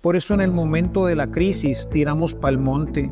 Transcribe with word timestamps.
Por 0.00 0.16
eso 0.16 0.32
en 0.32 0.40
el 0.40 0.50
momento 0.50 1.04
de 1.04 1.14
la 1.14 1.30
crisis 1.30 1.86
tiramos 1.90 2.32
pa'l 2.32 2.56
monte. 2.56 3.10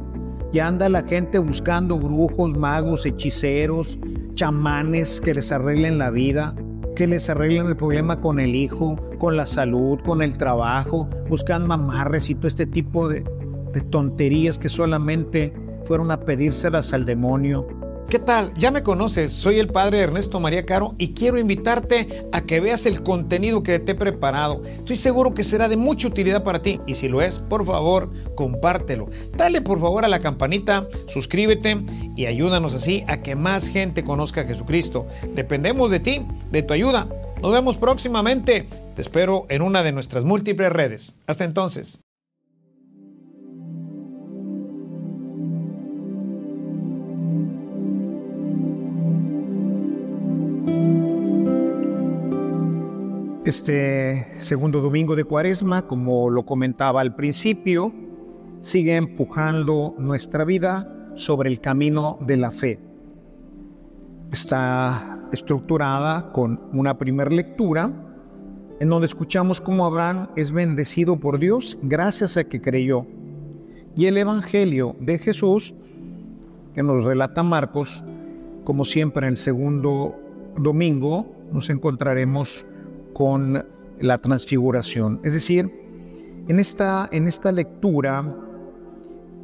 Ya 0.53 0.67
anda 0.67 0.89
la 0.89 1.03
gente 1.03 1.39
buscando 1.39 1.99
brujos, 1.99 2.57
magos, 2.57 3.05
hechiceros, 3.05 3.99
chamanes 4.35 5.21
que 5.21 5.35
les 5.35 5.53
arreglen 5.53 5.99
la 5.99 6.11
vida, 6.11 6.55
que 6.97 7.07
les 7.07 7.29
arreglen 7.29 7.67
el 7.67 7.77
problema 7.77 8.19
con 8.19 8.41
el 8.41 8.55
hijo, 8.55 8.97
con 9.19 9.37
la 9.37 9.45
salud, 9.45 9.99
con 10.01 10.23
el 10.23 10.39
trabajo, 10.39 11.11
buscan 11.29 11.67
mamarres 11.67 12.31
y 12.31 12.35
todo 12.35 12.49
este 12.49 12.65
tipo 12.65 13.07
de, 13.07 13.23
de 13.75 13.81
tonterías 13.83 14.59
que 14.59 14.71
solamente 14.71 15.53
fueron 15.85 16.11
a 16.11 16.21
pedírselas 16.21 16.95
al 16.95 17.05
demonio. 17.05 17.67
¿Qué 18.09 18.19
tal? 18.19 18.55
Ya 18.57 18.71
me 18.71 18.83
conoces, 18.83 19.33
soy 19.33 19.59
el 19.59 19.69
padre 19.69 20.01
Ernesto 20.01 20.41
María 20.41 20.65
Caro 20.65 20.95
y 20.97 21.13
quiero 21.13 21.39
invitarte 21.39 22.25
a 22.33 22.41
que 22.41 22.59
veas 22.59 22.87
el 22.87 23.03
contenido 23.03 23.63
que 23.63 23.79
te 23.81 23.93
he 23.93 23.95
preparado. 23.95 24.63
Estoy 24.65 24.97
seguro 24.97 25.35
que 25.35 25.45
será 25.45 25.69
de 25.69 25.77
mucha 25.77 26.09
utilidad 26.09 26.43
para 26.43 26.63
ti 26.63 26.81
y 26.87 26.95
si 26.95 27.07
lo 27.07 27.21
es, 27.21 27.39
por 27.39 27.67
favor, 27.67 28.11
compártelo. 28.35 29.11
Dale 29.37 29.61
por 29.61 29.79
favor 29.79 30.07
a 30.07 30.09
la 30.09 30.21
campanita, 30.21 30.89
suscríbete 31.07 31.85
y 32.17 32.25
ayúdanos 32.25 32.75
así 32.75 33.05
a 33.09 33.21
que 33.21 33.35
más 33.35 33.69
gente 33.69 34.05
conozca 34.05 34.41
a 34.41 34.45
Jesucristo. 34.45 35.07
Dependemos 35.35 35.91
de 35.91 36.01
ti, 36.01 36.23
de 36.51 36.63
tu 36.63 36.73
ayuda. 36.73 37.09
Nos 37.43 37.53
vemos 37.53 37.77
próximamente. 37.77 38.71
Te 38.97 39.03
espero 39.03 39.45
en 39.51 39.61
una 39.61 39.83
de 39.83 39.93
nuestras 39.93 40.25
múltiples 40.25 40.73
redes. 40.73 41.17
Hasta 41.27 41.45
entonces. 41.45 42.01
Este 53.49 54.27
segundo 54.41 54.83
domingo 54.83 55.17
de 55.17 55.25
Cuaresma, 55.25 55.87
como 55.87 56.29
lo 56.29 56.45
comentaba 56.45 57.01
al 57.01 57.15
principio, 57.15 57.95
sigue 58.61 58.95
empujando 58.95 59.95
nuestra 59.97 60.45
vida 60.45 61.11
sobre 61.15 61.49
el 61.49 61.59
camino 61.59 62.19
de 62.21 62.37
la 62.37 62.51
fe. 62.51 62.79
Está 64.31 65.31
estructurada 65.33 66.31
con 66.31 66.61
una 66.75 66.99
primera 66.99 67.31
lectura 67.31 67.91
en 68.81 68.89
donde 68.91 69.07
escuchamos 69.07 69.63
cómo 69.63 69.87
Abraham 69.87 70.29
es 70.37 70.53
bendecido 70.53 71.19
por 71.19 71.39
Dios 71.39 71.79
gracias 71.81 72.37
a 72.37 72.45
que 72.45 72.61
creyó. 72.61 73.07
Y 73.97 74.05
el 74.09 74.19
Evangelio 74.19 74.95
de 75.01 75.19
Jesús, 75.19 75.75
que 76.75 76.83
nos 76.83 77.03
relata 77.03 77.43
Marcos, 77.43 78.05
como 78.65 78.85
siempre 78.85 79.27
en 79.27 79.33
el 79.33 79.39
segundo 79.39 80.15
domingo, 80.59 81.35
nos 81.51 81.71
encontraremos 81.71 82.67
con 83.13 83.65
la 84.01 84.19
transfiguración. 84.19 85.21
Es 85.25 85.35
decir, 85.35 85.71
en 86.49 86.61
esta, 86.61 87.09
en 87.13 87.27
esta 87.29 87.53
lectura, 87.53 88.35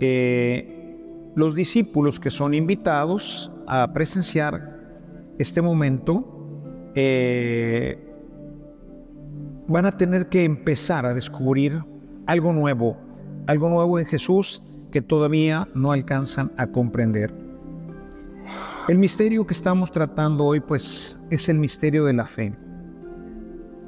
eh, 0.01 0.97
los 1.35 1.55
discípulos 1.55 2.21
que 2.21 2.31
son 2.31 2.55
invitados 2.55 3.53
a 3.67 3.93
presenciar 3.93 4.75
este 5.39 5.61
momento 5.61 6.93
eh, 6.95 7.99
van 9.67 9.87
a 9.87 9.97
tener 9.97 10.29
que 10.29 10.45
empezar 10.45 11.07
a 11.07 11.15
descubrir 11.15 11.83
algo 12.27 12.53
nuevo, 12.53 12.97
algo 13.47 13.69
nuevo 13.69 13.99
en 13.99 14.07
Jesús 14.07 14.63
que 14.93 15.03
todavía 15.03 15.69
no 15.75 15.93
alcanzan 15.93 16.53
a 16.57 16.69
comprender. 16.69 17.35
El 18.87 18.99
misterio 18.99 19.47
que 19.47 19.55
estamos 19.55 19.91
tratando 19.91 20.45
hoy, 20.45 20.61
pues, 20.61 21.19
es 21.31 21.49
el 21.49 21.59
misterio 21.59 22.05
de 22.05 22.13
la 22.13 22.27
fe. 22.27 22.55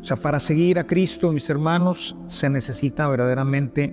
Sea, 0.07 0.17
para 0.17 0.39
seguir 0.39 0.79
a 0.79 0.87
Cristo, 0.87 1.33
mis 1.33 1.51
hermanos, 1.51 2.17
se 2.27 2.49
necesita 2.49 3.09
verdaderamente 3.09 3.93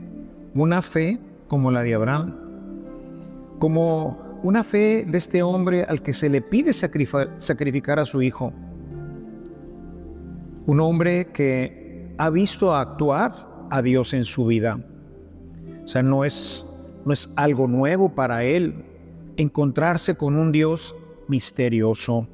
una 0.54 0.84
fe 0.84 1.18
como 1.48 1.72
la 1.72 1.82
de 1.82 1.96
Abraham, 1.96 2.36
como 3.58 4.40
una 4.44 4.64
fe 4.64 5.08
de 5.10 5.18
este 5.18 5.42
hombre 5.42 5.86
al 5.86 6.04
que 6.04 6.14
se 6.14 6.30
le 6.30 6.44
pide 6.44 6.72
sacrificar 6.72 7.98
a 7.98 8.06
su 8.06 8.22
hijo. 8.22 8.54
Un 10.68 10.82
hombre 10.82 11.32
que 11.34 12.14
ha 12.20 12.30
visto 12.30 12.76
actuar 12.76 13.32
a 13.72 13.82
Dios 13.82 14.14
en 14.14 14.24
su 14.24 14.46
vida. 14.46 14.80
O 15.84 15.88
sea, 15.88 16.04
no 16.04 16.26
es, 16.26 16.64
no 17.06 17.14
es 17.14 17.28
algo 17.36 17.68
nuevo 17.68 18.10
para 18.14 18.44
él 18.44 18.86
encontrarse 19.36 20.14
con 20.14 20.36
un 20.36 20.52
Dios 20.52 20.96
misterioso, 21.28 22.28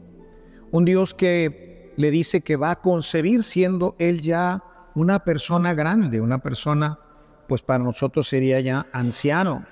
un 0.69 0.83
Dios 0.83 1.13
que 1.13 1.68
le 1.99 2.11
dice 2.11 2.39
que 2.39 2.55
va 2.55 2.71
a 2.71 2.79
concebir 2.79 3.43
siendo 3.43 3.97
él 3.99 4.21
ya 4.21 4.63
una 4.95 5.25
persona 5.25 5.73
grande, 5.73 6.21
una 6.21 6.37
persona, 6.37 6.97
pues 7.45 7.61
para 7.61 7.83
nosotros 7.83 8.29
sería 8.29 8.61
ya 8.61 8.87
anciano, 8.93 9.65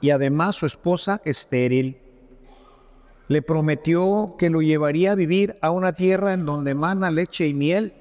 y 0.00 0.08
además 0.08 0.54
su 0.54 0.64
esposa 0.64 1.20
estéril. 1.26 1.98
Le 3.28 3.42
prometió 3.42 4.36
que 4.38 4.48
lo 4.48 4.62
llevaría 4.62 5.12
a 5.12 5.16
vivir 5.16 5.58
a 5.60 5.70
una 5.70 5.92
tierra 5.92 6.32
en 6.32 6.46
donde 6.46 6.74
mana 6.74 7.10
leche 7.10 7.46
y 7.46 7.52
miel, 7.52 7.92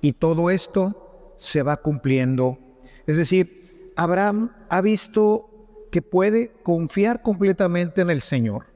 y 0.00 0.14
todo 0.14 0.50
esto 0.50 1.32
se 1.36 1.62
va 1.62 1.76
cumpliendo. 1.76 2.58
Es 3.06 3.18
decir, 3.18 3.92
Abraham 3.94 4.50
ha 4.68 4.80
visto 4.80 5.48
que 5.92 6.02
puede 6.02 6.50
confiar 6.64 7.22
completamente 7.22 8.00
en 8.00 8.10
el 8.10 8.20
Señor 8.20 8.71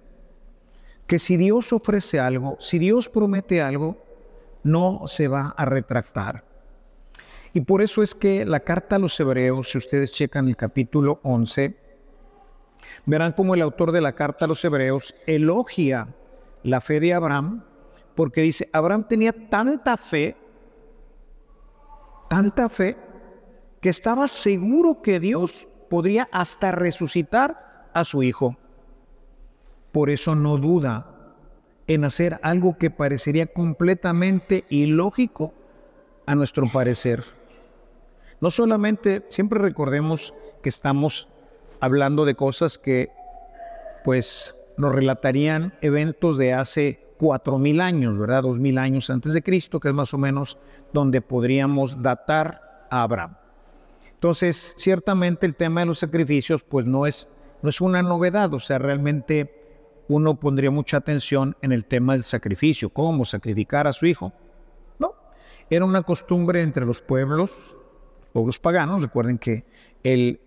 que 1.06 1.18
si 1.18 1.36
Dios 1.36 1.72
ofrece 1.72 2.18
algo, 2.18 2.56
si 2.60 2.78
Dios 2.78 3.08
promete 3.08 3.62
algo, 3.62 4.02
no 4.62 5.06
se 5.06 5.28
va 5.28 5.54
a 5.56 5.64
retractar. 5.64 6.44
Y 7.52 7.60
por 7.62 7.80
eso 7.80 8.02
es 8.02 8.14
que 8.14 8.44
la 8.44 8.60
carta 8.60 8.96
a 8.96 8.98
los 8.98 9.18
hebreos, 9.18 9.70
si 9.70 9.78
ustedes 9.78 10.12
checan 10.12 10.48
el 10.48 10.56
capítulo 10.56 11.20
11, 11.22 11.76
verán 13.06 13.32
como 13.32 13.54
el 13.54 13.62
autor 13.62 13.92
de 13.92 14.00
la 14.00 14.14
carta 14.14 14.44
a 14.44 14.48
los 14.48 14.64
hebreos 14.64 15.14
elogia 15.26 16.08
la 16.62 16.80
fe 16.80 17.00
de 17.00 17.14
Abraham, 17.14 17.64
porque 18.14 18.42
dice, 18.42 18.68
Abraham 18.72 19.06
tenía 19.08 19.32
tanta 19.48 19.96
fe, 19.96 20.36
tanta 22.28 22.68
fe, 22.68 22.96
que 23.80 23.88
estaba 23.88 24.26
seguro 24.26 25.00
que 25.00 25.20
Dios 25.20 25.68
podría 25.88 26.28
hasta 26.32 26.72
resucitar 26.72 27.88
a 27.94 28.04
su 28.04 28.22
hijo. 28.22 28.56
Por 29.96 30.10
eso 30.10 30.34
no 30.34 30.58
duda 30.58 31.06
en 31.86 32.04
hacer 32.04 32.38
algo 32.42 32.76
que 32.76 32.90
parecería 32.90 33.46
completamente 33.46 34.66
ilógico 34.68 35.54
a 36.26 36.34
nuestro 36.34 36.66
parecer. 36.70 37.24
No 38.42 38.50
solamente, 38.50 39.24
siempre 39.30 39.58
recordemos 39.58 40.34
que 40.62 40.68
estamos 40.68 41.30
hablando 41.80 42.26
de 42.26 42.34
cosas 42.34 42.76
que 42.76 43.08
pues 44.04 44.54
nos 44.76 44.94
relatarían 44.94 45.72
eventos 45.80 46.36
de 46.36 46.52
hace 46.52 47.00
cuatro 47.16 47.58
mil 47.58 47.80
años, 47.80 48.18
¿verdad? 48.18 48.42
Dos 48.42 48.58
mil 48.58 48.76
años 48.76 49.08
antes 49.08 49.32
de 49.32 49.42
Cristo, 49.42 49.80
que 49.80 49.88
es 49.88 49.94
más 49.94 50.12
o 50.12 50.18
menos 50.18 50.58
donde 50.92 51.22
podríamos 51.22 52.02
datar 52.02 52.86
a 52.90 53.00
Abraham. 53.00 53.38
Entonces, 54.12 54.74
ciertamente 54.76 55.46
el 55.46 55.54
tema 55.54 55.80
de 55.80 55.86
los 55.86 56.00
sacrificios 56.00 56.62
pues 56.62 56.84
no 56.84 57.06
es, 57.06 57.30
no 57.62 57.70
es 57.70 57.80
una 57.80 58.02
novedad, 58.02 58.52
o 58.52 58.60
sea, 58.60 58.76
realmente 58.76 59.64
uno 60.08 60.38
pondría 60.38 60.70
mucha 60.70 60.98
atención 60.98 61.56
en 61.62 61.72
el 61.72 61.84
tema 61.84 62.14
del 62.14 62.22
sacrificio, 62.22 62.90
cómo 62.90 63.24
sacrificar 63.24 63.86
a 63.86 63.92
su 63.92 64.06
hijo. 64.06 64.32
No, 64.98 65.14
era 65.70 65.84
una 65.84 66.02
costumbre 66.02 66.62
entre 66.62 66.84
los 66.84 67.00
pueblos, 67.00 67.76
los 68.20 68.30
pueblos 68.30 68.58
paganos, 68.58 69.02
recuerden 69.02 69.38
que 69.38 69.64
él 70.02 70.40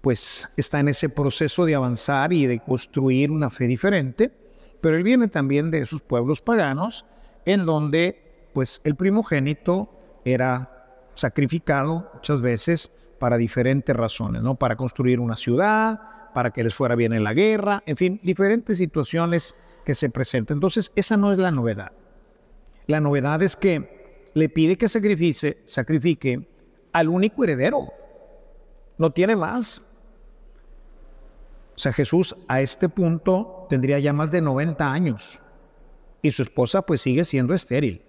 pues 0.00 0.52
está 0.56 0.80
en 0.80 0.88
ese 0.88 1.08
proceso 1.08 1.64
de 1.64 1.74
avanzar 1.74 2.32
y 2.32 2.46
de 2.46 2.58
construir 2.58 3.30
una 3.30 3.50
fe 3.50 3.66
diferente, 3.66 4.32
pero 4.80 4.96
él 4.96 5.04
viene 5.04 5.28
también 5.28 5.70
de 5.70 5.78
esos 5.78 6.02
pueblos 6.02 6.40
paganos 6.40 7.06
en 7.44 7.64
donde 7.64 8.50
pues 8.52 8.80
el 8.84 8.96
primogénito 8.96 9.88
era 10.24 11.08
sacrificado 11.14 12.10
muchas 12.14 12.40
veces 12.40 12.92
para 13.18 13.36
diferentes 13.36 13.94
razones, 13.94 14.42
¿no? 14.42 14.56
Para 14.56 14.74
construir 14.74 15.20
una 15.20 15.36
ciudad, 15.36 16.00
para 16.34 16.50
que 16.50 16.64
les 16.64 16.74
fuera 16.74 16.94
bien 16.94 17.12
en 17.12 17.24
la 17.24 17.34
guerra, 17.34 17.82
en 17.86 17.96
fin, 17.96 18.20
diferentes 18.22 18.78
situaciones 18.78 19.54
que 19.84 19.94
se 19.94 20.10
presentan. 20.10 20.56
Entonces, 20.56 20.92
esa 20.94 21.16
no 21.16 21.32
es 21.32 21.38
la 21.38 21.50
novedad. 21.50 21.92
La 22.86 23.00
novedad 23.00 23.42
es 23.42 23.56
que 23.56 24.20
le 24.34 24.48
pide 24.48 24.76
que 24.76 24.88
sacrifique, 24.88 25.62
sacrifique 25.66 26.48
al 26.92 27.08
único 27.08 27.44
heredero. 27.44 27.92
No 28.98 29.10
tiene 29.10 29.36
más. 29.36 29.82
O 31.74 31.78
sea, 31.78 31.92
Jesús 31.92 32.36
a 32.48 32.60
este 32.60 32.88
punto 32.88 33.66
tendría 33.68 33.98
ya 33.98 34.12
más 34.12 34.30
de 34.30 34.40
90 34.40 34.92
años 34.92 35.42
y 36.20 36.30
su 36.30 36.42
esposa 36.42 36.82
pues 36.82 37.00
sigue 37.00 37.24
siendo 37.24 37.54
estéril. 37.54 38.02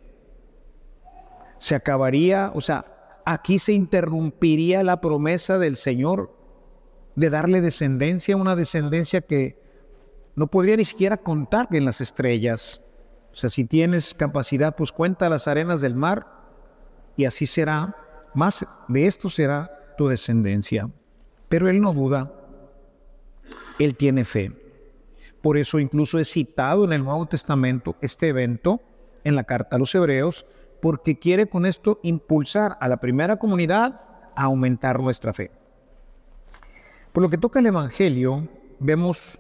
Se 1.58 1.76
acabaría, 1.76 2.52
o 2.54 2.62
sea, 2.62 2.86
aquí 3.26 3.58
se 3.58 3.74
interrumpiría 3.74 4.84
la 4.84 5.00
promesa 5.00 5.58
del 5.58 5.76
Señor 5.78 6.43
de 7.16 7.30
darle 7.30 7.62
descendencia, 7.62 8.36
una 8.36 8.56
descendencia 8.56 9.22
que 9.22 9.62
no 10.36 10.48
podría 10.48 10.78
ni 10.78 10.86
siquiera 10.86 11.18
contar 11.18 11.68
en 11.72 11.86
las 11.86 12.02
estrellas. 12.02 12.84
O 13.32 13.36
sea, 13.36 13.50
si 13.50 13.66
tienes 13.66 14.14
capacidad, 14.14 14.76
pues 14.76 14.92
cuenta 14.92 15.30
las 15.30 15.48
arenas 15.48 15.82
del 15.82 15.96
mar 15.96 16.28
y 17.16 17.26
así 17.26 17.46
será. 17.46 17.96
Más 18.34 18.66
de 18.88 19.06
esto 19.06 19.30
será 19.30 19.96
tu 19.98 20.08
descendencia. 20.08 20.90
Pero 21.50 21.70
él 21.70 21.82
no 21.82 21.94
duda, 21.94 22.34
él 23.78 23.96
tiene 23.96 24.26
fe. 24.26 24.52
Por 25.42 25.58
eso 25.58 25.78
incluso 25.80 26.20
es 26.20 26.32
citado 26.32 26.86
en 26.86 26.94
el 26.94 27.04
Nuevo 27.04 27.26
Testamento 27.28 27.96
este 28.02 28.30
evento 28.30 28.82
en 29.24 29.36
la 29.36 29.44
carta 29.44 29.76
a 29.76 29.80
los 29.80 29.94
hebreos, 29.94 30.46
porque 30.82 31.20
quiere 31.20 31.48
con 31.48 31.66
esto 31.66 32.00
impulsar 32.04 32.78
a 32.80 32.88
la 32.88 32.98
primera 32.98 33.38
comunidad 33.38 34.02
a 34.36 34.44
aumentar 34.44 35.00
nuestra 35.00 35.34
fe. 35.34 35.52
Por 37.14 37.22
lo 37.22 37.30
que 37.30 37.38
toca 37.38 37.60
el 37.60 37.68
Evangelio, 37.68 38.50
vemos 38.80 39.40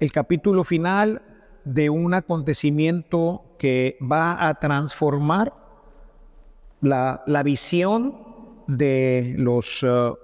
el 0.00 0.12
capítulo 0.12 0.64
final 0.64 1.22
de 1.64 1.88
un 1.88 2.12
acontecimiento 2.12 3.56
que 3.58 3.96
va 4.00 4.46
a 4.46 4.54
transformar 4.56 5.54
la, 6.82 7.42
visión 7.42 8.18
de 8.66 9.34
los, 9.38 9.82
uh, 9.82 10.18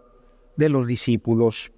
de 0.56 0.68
los 0.68 0.86
discípulos. 0.86 1.72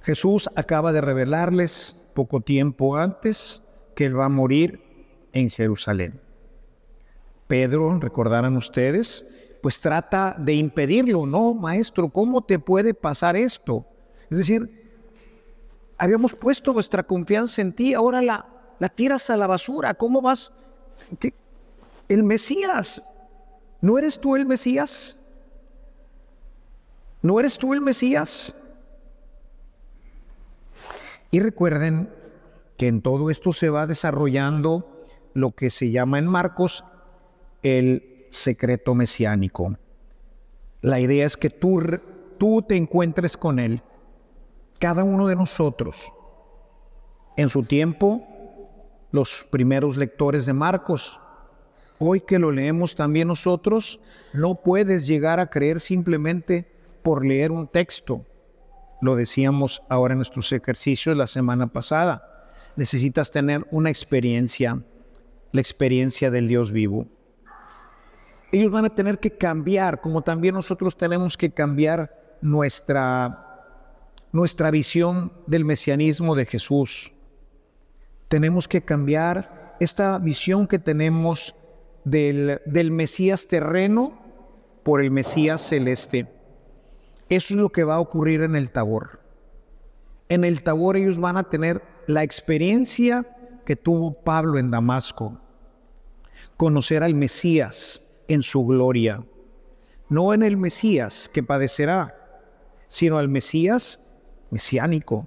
Jesús 0.00 0.48
acaba 0.56 0.92
de 0.92 1.02
revelarles 1.02 2.02
poco 2.14 2.40
tiempo 2.40 2.96
antes 2.96 3.62
que 3.94 4.06
él 4.06 4.18
va 4.18 4.24
a 4.24 4.30
morir 4.30 4.80
en 5.34 5.50
Jerusalén. 5.50 6.18
Pedro, 7.46 8.00
recordarán 8.00 8.56
ustedes, 8.56 9.28
pues 9.64 9.80
trata 9.80 10.36
de 10.38 10.52
impedirlo. 10.52 11.24
No, 11.24 11.54
maestro, 11.54 12.10
¿cómo 12.10 12.42
te 12.42 12.58
puede 12.58 12.92
pasar 12.92 13.34
esto? 13.34 13.86
Es 14.28 14.36
decir, 14.36 14.92
habíamos 15.96 16.34
puesto 16.34 16.74
nuestra 16.74 17.02
confianza 17.02 17.62
en 17.62 17.72
ti, 17.72 17.94
ahora 17.94 18.20
la, 18.20 18.46
la 18.78 18.90
tiras 18.90 19.30
a 19.30 19.38
la 19.38 19.46
basura. 19.46 19.94
¿Cómo 19.94 20.20
vas? 20.20 20.52
El 22.08 22.24
Mesías, 22.24 23.10
¿no 23.80 23.96
eres 23.96 24.20
tú 24.20 24.36
el 24.36 24.44
Mesías? 24.44 25.18
¿No 27.22 27.40
eres 27.40 27.56
tú 27.56 27.72
el 27.72 27.80
Mesías? 27.80 28.54
Y 31.30 31.40
recuerden 31.40 32.10
que 32.76 32.88
en 32.88 33.00
todo 33.00 33.30
esto 33.30 33.54
se 33.54 33.70
va 33.70 33.86
desarrollando 33.86 35.06
lo 35.32 35.52
que 35.52 35.70
se 35.70 35.90
llama 35.90 36.18
en 36.18 36.26
Marcos 36.26 36.84
el 37.62 38.13
secreto 38.34 38.94
mesiánico. 38.94 39.76
La 40.82 41.00
idea 41.00 41.24
es 41.24 41.36
que 41.36 41.50
tú, 41.50 41.80
tú 42.38 42.62
te 42.62 42.76
encuentres 42.76 43.36
con 43.36 43.58
Él 43.58 43.82
cada 44.80 45.04
uno 45.04 45.28
de 45.28 45.36
nosotros. 45.36 46.12
En 47.36 47.48
su 47.48 47.62
tiempo, 47.62 48.26
los 49.12 49.46
primeros 49.50 49.96
lectores 49.96 50.44
de 50.46 50.52
Marcos, 50.52 51.20
hoy 51.98 52.20
que 52.20 52.38
lo 52.38 52.50
leemos 52.50 52.94
también 52.94 53.28
nosotros, 53.28 54.00
no 54.32 54.56
puedes 54.56 55.06
llegar 55.06 55.40
a 55.40 55.48
creer 55.48 55.80
simplemente 55.80 56.70
por 57.02 57.24
leer 57.24 57.52
un 57.52 57.66
texto. 57.66 58.26
Lo 59.00 59.16
decíamos 59.16 59.82
ahora 59.88 60.12
en 60.12 60.18
nuestros 60.18 60.52
ejercicios 60.52 61.16
la 61.16 61.26
semana 61.26 61.68
pasada. 61.68 62.48
Necesitas 62.76 63.30
tener 63.30 63.66
una 63.70 63.90
experiencia, 63.90 64.82
la 65.52 65.60
experiencia 65.60 66.30
del 66.30 66.48
Dios 66.48 66.72
vivo. 66.72 67.06
Ellos 68.54 68.70
van 68.70 68.84
a 68.84 68.94
tener 68.94 69.18
que 69.18 69.32
cambiar, 69.32 70.00
como 70.00 70.22
también 70.22 70.54
nosotros 70.54 70.96
tenemos 70.96 71.36
que 71.36 71.50
cambiar 71.50 72.36
nuestra 72.40 73.40
nuestra 74.30 74.70
visión 74.70 75.32
del 75.48 75.64
mesianismo 75.64 76.36
de 76.36 76.46
Jesús. 76.46 77.12
Tenemos 78.28 78.68
que 78.68 78.82
cambiar 78.82 79.76
esta 79.80 80.18
visión 80.18 80.68
que 80.68 80.78
tenemos 80.78 81.56
del, 82.04 82.60
del 82.64 82.92
Mesías 82.92 83.48
terreno 83.48 84.22
por 84.84 85.02
el 85.02 85.10
Mesías 85.10 85.60
celeste. 85.60 86.28
Eso 87.28 87.54
es 87.54 87.60
lo 87.60 87.70
que 87.70 87.82
va 87.82 87.96
a 87.96 88.00
ocurrir 88.00 88.42
en 88.42 88.54
el 88.54 88.70
Tabor. 88.70 89.18
En 90.28 90.44
el 90.44 90.62
Tabor 90.62 90.96
ellos 90.96 91.18
van 91.18 91.38
a 91.38 91.50
tener 91.50 91.82
la 92.06 92.22
experiencia 92.22 93.26
que 93.66 93.74
tuvo 93.74 94.12
Pablo 94.22 94.60
en 94.60 94.70
Damasco. 94.70 95.40
Conocer 96.56 97.02
al 97.02 97.14
Mesías 97.14 98.03
en 98.28 98.42
su 98.42 98.64
gloria. 98.64 99.24
No 100.08 100.34
en 100.34 100.42
el 100.42 100.56
Mesías 100.56 101.30
que 101.32 101.42
padecerá, 101.42 102.14
sino 102.88 103.18
al 103.18 103.28
Mesías 103.28 104.04
mesiánico. 104.50 105.26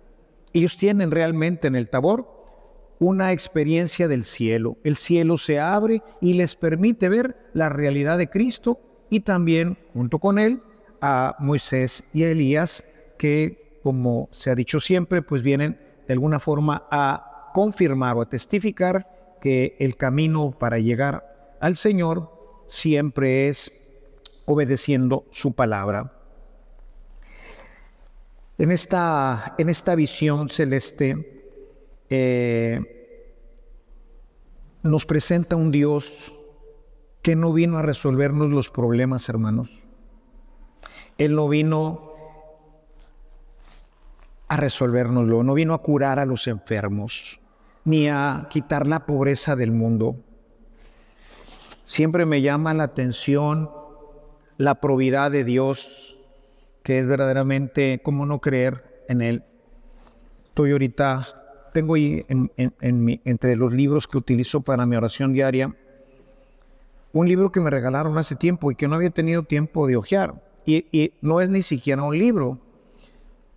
Ellos 0.54 0.78
tienen 0.78 1.12
realmente 1.12 1.68
en 1.68 1.76
el 1.76 1.90
Tabor 1.90 2.38
una 3.00 3.32
experiencia 3.32 4.08
del 4.08 4.24
cielo. 4.24 4.78
El 4.84 4.96
cielo 4.96 5.38
se 5.38 5.60
abre 5.60 6.02
y 6.22 6.34
les 6.34 6.56
permite 6.56 7.10
ver 7.10 7.38
la 7.54 7.70
realidad 7.70 8.18
de 8.18 8.30
Cristo 8.30 8.80
y 9.10 9.22
también, 9.22 9.78
junto 9.94 10.20
con 10.20 10.40
él, 10.40 10.62
a 11.02 11.36
Moisés 11.40 12.04
y 12.14 12.24
a 12.24 12.32
Elías, 12.32 12.86
que, 13.18 13.80
como 13.84 14.30
se 14.32 14.50
ha 14.50 14.56
dicho 14.56 14.80
siempre, 14.80 15.22
pues 15.22 15.44
vienen 15.44 15.80
de 16.08 16.14
alguna 16.14 16.40
forma 16.40 16.88
a 16.90 17.52
confirmar 17.54 18.18
o 18.18 18.22
a 18.22 18.30
testificar 18.30 19.38
que 19.42 19.76
el 19.80 19.96
camino 19.96 20.52
para 20.58 20.80
llegar 20.80 21.58
al 21.60 21.76
Señor 21.76 22.37
siempre 22.68 23.48
es 23.48 23.72
obedeciendo 24.46 25.26
su 25.32 25.54
palabra. 25.54 26.14
En 28.58 28.72
esta, 28.72 29.56
en 29.58 29.70
esta 29.70 29.96
visión 29.96 30.50
celeste 30.50 31.44
eh, 32.10 32.80
nos 34.84 35.06
presenta 35.06 35.56
un 35.56 35.72
Dios 35.72 36.34
que 37.22 37.36
no 37.36 37.52
vino 37.54 37.78
a 37.78 37.82
resolvernos 37.82 38.50
los 38.50 38.70
problemas, 38.70 39.28
hermanos. 39.30 39.84
Él 41.18 41.36
no 41.36 41.50
vino 41.50 42.14
a 44.48 44.58
resolvernoslo, 44.58 45.44
no 45.44 45.54
vino 45.54 45.74
a 45.74 45.82
curar 45.82 46.20
a 46.20 46.26
los 46.26 46.48
enfermos, 46.48 47.40
ni 47.84 48.08
a 48.08 48.48
quitar 48.50 48.88
la 48.88 49.06
pobreza 49.06 49.56
del 49.56 49.72
mundo. 49.72 50.24
Siempre 51.88 52.26
me 52.26 52.42
llama 52.42 52.74
la 52.74 52.84
atención 52.84 53.72
la 54.58 54.82
probidad 54.82 55.32
de 55.32 55.46
Dios 55.46 56.18
que 56.84 57.00
es 57.00 57.08
verdaderamente 57.08 58.02
cómo 58.04 58.26
no 58.26 58.42
creer 58.42 59.06
en 59.08 59.22
Él. 59.22 59.46
Estoy 60.44 60.72
ahorita, 60.72 61.26
tengo 61.74 61.94
ahí 61.94 62.26
entre 62.28 63.56
los 63.56 63.72
libros 63.72 64.06
que 64.06 64.18
utilizo 64.18 64.60
para 64.60 64.86
mi 64.86 64.98
oración 64.98 65.32
diaria, 65.32 65.78
un 67.14 67.26
libro 67.26 67.54
que 67.54 67.62
me 67.62 67.70
regalaron 67.70 68.18
hace 68.18 68.36
tiempo 68.36 68.70
y 68.70 68.76
que 68.76 68.90
no 68.90 68.96
había 68.96 69.12
tenido 69.12 69.44
tiempo 69.44 69.88
de 69.88 69.96
hojear. 69.96 70.44
Y, 70.66 71.14
no 71.22 71.40
es 71.40 71.50
ni 71.50 71.62
siquiera 71.62 72.04
un 72.04 72.20
libro, 72.20 72.60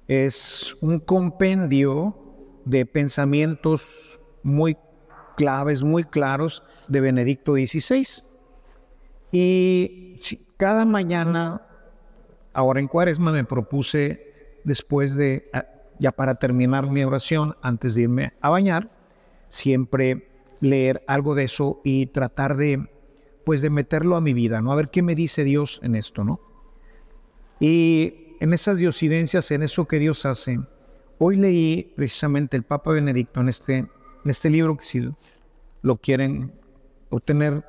es 0.06 0.76
un 0.80 1.00
compendio 1.00 2.16
de 2.64 2.86
pensamientos 2.86 4.20
muy 4.44 4.76
claves, 5.40 5.82
muy 5.82 6.04
claros 6.04 6.62
de 6.88 7.00
Benedicto 7.00 7.54
XVI. 7.54 8.06
Y 9.32 10.16
cada 10.58 10.84
mañana 10.84 11.62
Ahora 12.52 12.80
en 12.80 12.88
cuaresma 12.88 13.32
me 13.32 13.44
propuse, 13.44 14.58
después 14.64 15.14
de, 15.14 15.48
ah, 15.52 15.66
ya 15.98 16.12
para 16.12 16.34
terminar 16.36 16.90
mi 16.90 17.04
oración, 17.04 17.56
antes 17.62 17.94
de 17.94 18.02
irme 18.02 18.32
a 18.40 18.50
bañar, 18.50 18.90
siempre 19.48 20.28
leer 20.60 21.02
algo 21.06 21.34
de 21.34 21.44
eso 21.44 21.80
y 21.84 22.06
tratar 22.06 22.56
de, 22.56 22.88
pues 23.44 23.62
de 23.62 23.70
meterlo 23.70 24.16
a 24.16 24.20
mi 24.20 24.34
vida, 24.34 24.60
¿no? 24.60 24.72
A 24.72 24.76
ver 24.76 24.90
qué 24.90 25.02
me 25.02 25.14
dice 25.14 25.44
Dios 25.44 25.80
en 25.82 25.94
esto, 25.94 26.24
¿no? 26.24 26.40
Y 27.60 28.36
en 28.40 28.52
esas 28.52 28.78
diosidencias, 28.78 29.50
en 29.52 29.62
eso 29.62 29.86
que 29.86 29.98
Dios 29.98 30.26
hace, 30.26 30.58
hoy 31.18 31.36
leí 31.36 31.92
precisamente 31.94 32.56
el 32.56 32.64
Papa 32.64 32.92
Benedicto 32.92 33.40
en 33.40 33.48
este, 33.48 33.86
este 34.24 34.50
libro 34.50 34.76
que 34.76 34.84
si 34.84 35.08
lo 35.82 35.96
quieren 35.96 36.52
obtener, 37.08 37.64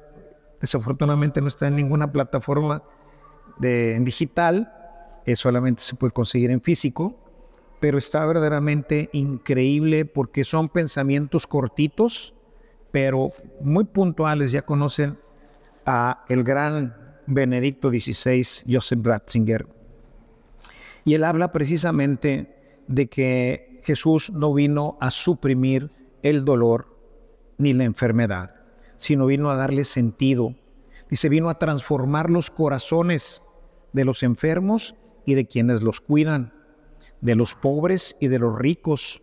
desafortunadamente 0.59 1.41
no 1.41 1.47
está 1.47 1.67
en 1.67 1.75
ninguna 1.75 2.11
plataforma 2.11 2.83
de, 3.57 3.95
en 3.95 4.05
digital, 4.05 4.73
eh, 5.25 5.35
solamente 5.35 5.81
se 5.81 5.95
puede 5.95 6.11
conseguir 6.11 6.51
en 6.51 6.61
físico, 6.61 7.15
pero 7.79 7.97
está 7.97 8.25
verdaderamente 8.25 9.09
increíble 9.13 10.05
porque 10.05 10.43
son 10.43 10.69
pensamientos 10.69 11.47
cortitos, 11.47 12.33
pero 12.91 13.29
muy 13.61 13.85
puntuales. 13.85 14.51
Ya 14.51 14.63
conocen 14.63 15.17
a 15.85 16.25
el 16.29 16.43
gran 16.43 16.95
Benedicto 17.27 17.89
XVI, 17.89 18.45
Joseph 18.71 18.99
Ratzinger. 19.03 19.67
Y 21.05 21.15
él 21.15 21.23
habla 21.23 21.51
precisamente 21.51 22.83
de 22.87 23.07
que 23.07 23.79
Jesús 23.83 24.31
no 24.31 24.53
vino 24.53 24.97
a 24.99 25.09
suprimir 25.09 25.89
el 26.23 26.45
dolor 26.45 26.97
ni 27.57 27.73
la 27.73 27.83
enfermedad, 27.83 28.55
sino 28.97 29.25
vino 29.25 29.49
a 29.51 29.55
darle 29.55 29.83
sentido. 29.83 30.55
Dice, 31.09 31.29
vino 31.29 31.49
a 31.49 31.59
transformar 31.59 32.29
los 32.29 32.49
corazones 32.49 33.43
de 33.93 34.05
los 34.05 34.23
enfermos 34.23 34.95
y 35.25 35.35
de 35.35 35.45
quienes 35.45 35.81
los 35.83 36.01
cuidan, 36.01 36.53
de 37.19 37.35
los 37.35 37.53
pobres 37.53 38.15
y 38.19 38.27
de 38.27 38.39
los 38.39 38.57
ricos, 38.57 39.21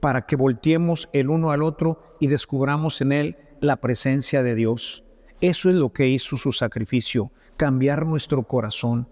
para 0.00 0.26
que 0.26 0.36
volteemos 0.36 1.08
el 1.12 1.30
uno 1.30 1.50
al 1.50 1.62
otro 1.62 2.16
y 2.20 2.28
descubramos 2.28 3.00
en 3.00 3.12
él 3.12 3.36
la 3.60 3.76
presencia 3.76 4.42
de 4.42 4.54
Dios. 4.54 5.04
Eso 5.40 5.68
es 5.70 5.76
lo 5.76 5.92
que 5.92 6.08
hizo 6.08 6.36
su 6.36 6.52
sacrificio, 6.52 7.32
cambiar 7.56 8.06
nuestro 8.06 8.42
corazón. 8.44 9.08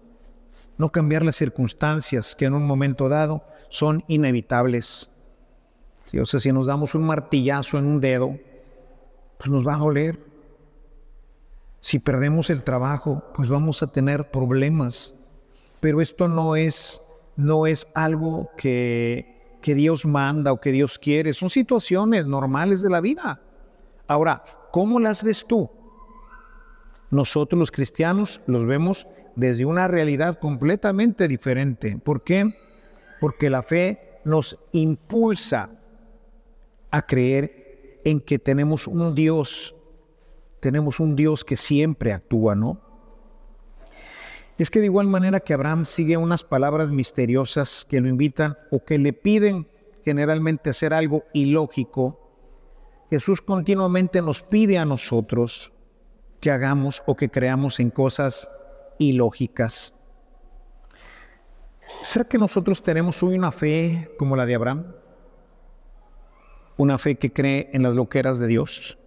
no 0.77 0.93
cambiar 0.93 1.25
las 1.25 1.35
circunstancias 1.35 2.35
que 2.35 2.45
en 2.45 2.53
un 2.53 2.65
momento 2.65 3.09
dado 3.09 3.43
son 3.67 4.05
inevitables. 4.07 5.11
O 6.17 6.25
sea, 6.25 6.39
si 6.39 6.51
nos 6.51 6.67
damos 6.67 6.95
un 6.95 7.03
martillazo 7.03 7.77
en 7.77 7.85
un 7.85 8.01
dedo, 8.01 8.35
pues 9.37 9.51
nos 9.51 9.67
va 9.67 9.75
a 9.75 9.79
doler. 9.79 10.19
Si 11.81 11.99
perdemos 11.99 12.49
el 12.49 12.63
trabajo, 12.63 13.23
pues 13.35 13.47
vamos 13.47 13.83
a 13.83 13.87
tener 13.87 14.31
problemas. 14.31 15.15
Pero 15.79 16.01
esto 16.01 16.27
no 16.27 16.55
es, 16.55 17.03
no 17.35 17.67
es 17.67 17.87
algo 17.93 18.49
que, 18.57 19.57
que 19.61 19.75
Dios 19.75 20.05
manda 20.05 20.51
o 20.51 20.59
que 20.59 20.71
Dios 20.71 20.97
quiere. 20.97 21.33
Son 21.33 21.49
situaciones 21.49 22.25
normales 22.25 22.81
de 22.81 22.89
la 22.89 23.01
vida. 23.01 23.41
Ahora, 24.07 24.43
¿cómo 24.71 24.99
las 24.99 25.23
ves 25.23 25.45
tú? 25.47 25.69
Nosotros 27.11 27.59
los 27.59 27.71
cristianos 27.71 28.41
los 28.47 28.65
vemos 28.65 29.07
desde 29.35 29.65
una 29.65 29.87
realidad 29.87 30.39
completamente 30.39 31.27
diferente. 31.27 31.97
¿Por 32.03 32.23
qué? 32.23 32.55
Porque 33.19 33.49
la 33.49 33.61
fe 33.63 34.19
nos 34.25 34.57
impulsa 34.71 35.69
a 36.91 37.05
creer 37.05 38.01
en 38.03 38.21
que 38.21 38.39
tenemos 38.39 38.87
un 38.87 39.15
Dios, 39.15 39.75
tenemos 40.59 40.99
un 40.99 41.15
Dios 41.15 41.43
que 41.43 41.55
siempre 41.55 42.13
actúa, 42.13 42.55
¿no? 42.55 42.81
Es 44.57 44.69
que 44.69 44.79
de 44.79 44.87
igual 44.87 45.07
manera 45.07 45.39
que 45.39 45.53
Abraham 45.53 45.85
sigue 45.85 46.17
unas 46.17 46.43
palabras 46.43 46.91
misteriosas 46.91 47.85
que 47.89 48.01
lo 48.01 48.09
invitan 48.09 48.57
o 48.71 48.83
que 48.83 48.97
le 48.97 49.13
piden 49.13 49.67
generalmente 50.03 50.69
hacer 50.69 50.93
algo 50.93 51.23
ilógico, 51.33 52.19
Jesús 53.09 53.41
continuamente 53.41 54.21
nos 54.21 54.43
pide 54.43 54.77
a 54.77 54.85
nosotros 54.85 55.71
que 56.41 56.51
hagamos 56.51 57.03
o 57.05 57.15
que 57.15 57.29
creamos 57.29 57.79
en 57.79 57.89
cosas 57.89 58.49
ilógicas. 58.97 59.97
¿Será 62.01 62.25
que 62.25 62.37
nosotros 62.37 62.83
tenemos 62.83 63.23
hoy 63.23 63.35
una 63.35 63.51
fe 63.51 64.11
como 64.17 64.35
la 64.35 64.45
de 64.45 64.55
Abraham? 64.55 64.93
Una 66.79 66.97
fe 66.97 67.15
que 67.15 67.33
cree 67.33 67.69
en 67.73 67.83
las 67.83 67.93
loqueras 67.95 68.39
de 68.39 68.47
Dios. 68.47 68.97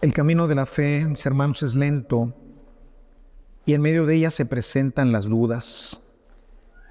El 0.00 0.12
camino 0.12 0.48
de 0.48 0.56
la 0.56 0.66
fe, 0.66 1.04
mis 1.04 1.24
hermanos, 1.24 1.62
es 1.62 1.76
lento 1.76 2.34
y 3.64 3.74
en 3.74 3.80
medio 3.80 4.06
de 4.06 4.16
ella 4.16 4.32
se 4.32 4.44
presentan 4.44 5.12
las 5.12 5.26
dudas. 5.26 6.02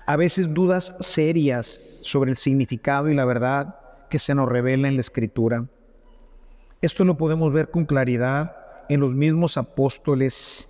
A 0.05 0.15
veces 0.15 0.53
dudas 0.53 0.95
serias 1.01 1.67
sobre 2.03 2.31
el 2.31 2.37
significado 2.37 3.09
y 3.09 3.13
la 3.13 3.25
verdad 3.25 3.77
que 4.09 4.19
se 4.19 4.33
nos 4.33 4.47
revela 4.47 4.87
en 4.87 4.95
la 4.95 5.01
Escritura. 5.01 5.65
Esto 6.81 7.03
lo 7.03 7.17
podemos 7.17 7.51
ver 7.51 7.71
con 7.71 7.83
claridad 7.83 8.55
en 8.87 9.01
los 9.01 9.15
mismos 9.15 9.57
apóstoles. 9.57 10.69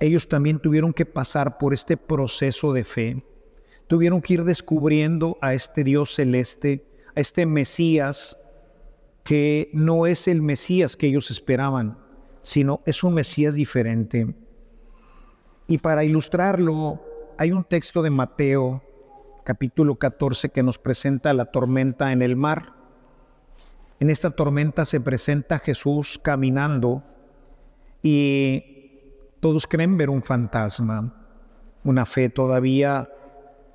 Ellos 0.00 0.28
también 0.28 0.58
tuvieron 0.58 0.92
que 0.92 1.06
pasar 1.06 1.56
por 1.56 1.72
este 1.72 1.96
proceso 1.96 2.74
de 2.74 2.84
fe. 2.84 3.22
Tuvieron 3.88 4.20
que 4.20 4.34
ir 4.34 4.44
descubriendo 4.44 5.38
a 5.40 5.54
este 5.54 5.82
Dios 5.82 6.14
celeste, 6.14 6.84
a 7.16 7.20
este 7.20 7.46
Mesías, 7.46 8.36
que 9.24 9.70
no 9.72 10.06
es 10.06 10.28
el 10.28 10.40
Mesías 10.42 10.96
que 10.96 11.06
ellos 11.06 11.30
esperaban, 11.30 11.98
sino 12.42 12.80
es 12.86 13.02
un 13.02 13.14
Mesías 13.14 13.54
diferente. 13.54 14.34
Y 15.66 15.78
para 15.78 16.04
ilustrarlo, 16.04 17.02
hay 17.38 17.52
un 17.52 17.64
texto 17.64 18.02
de 18.02 18.10
Mateo, 18.10 18.82
capítulo 19.44 19.96
14, 19.96 20.50
que 20.50 20.62
nos 20.62 20.78
presenta 20.78 21.32
la 21.34 21.46
tormenta 21.46 22.12
en 22.12 22.22
el 22.22 22.36
mar. 22.36 22.74
En 24.00 24.10
esta 24.10 24.30
tormenta 24.30 24.84
se 24.84 25.00
presenta 25.00 25.58
Jesús 25.58 26.18
caminando 26.22 27.02
y 28.02 28.78
todos 29.40 29.66
creen 29.66 29.96
ver 29.96 30.10
un 30.10 30.22
fantasma, 30.22 31.14
una 31.84 32.06
fe 32.06 32.28
todavía, 32.28 33.10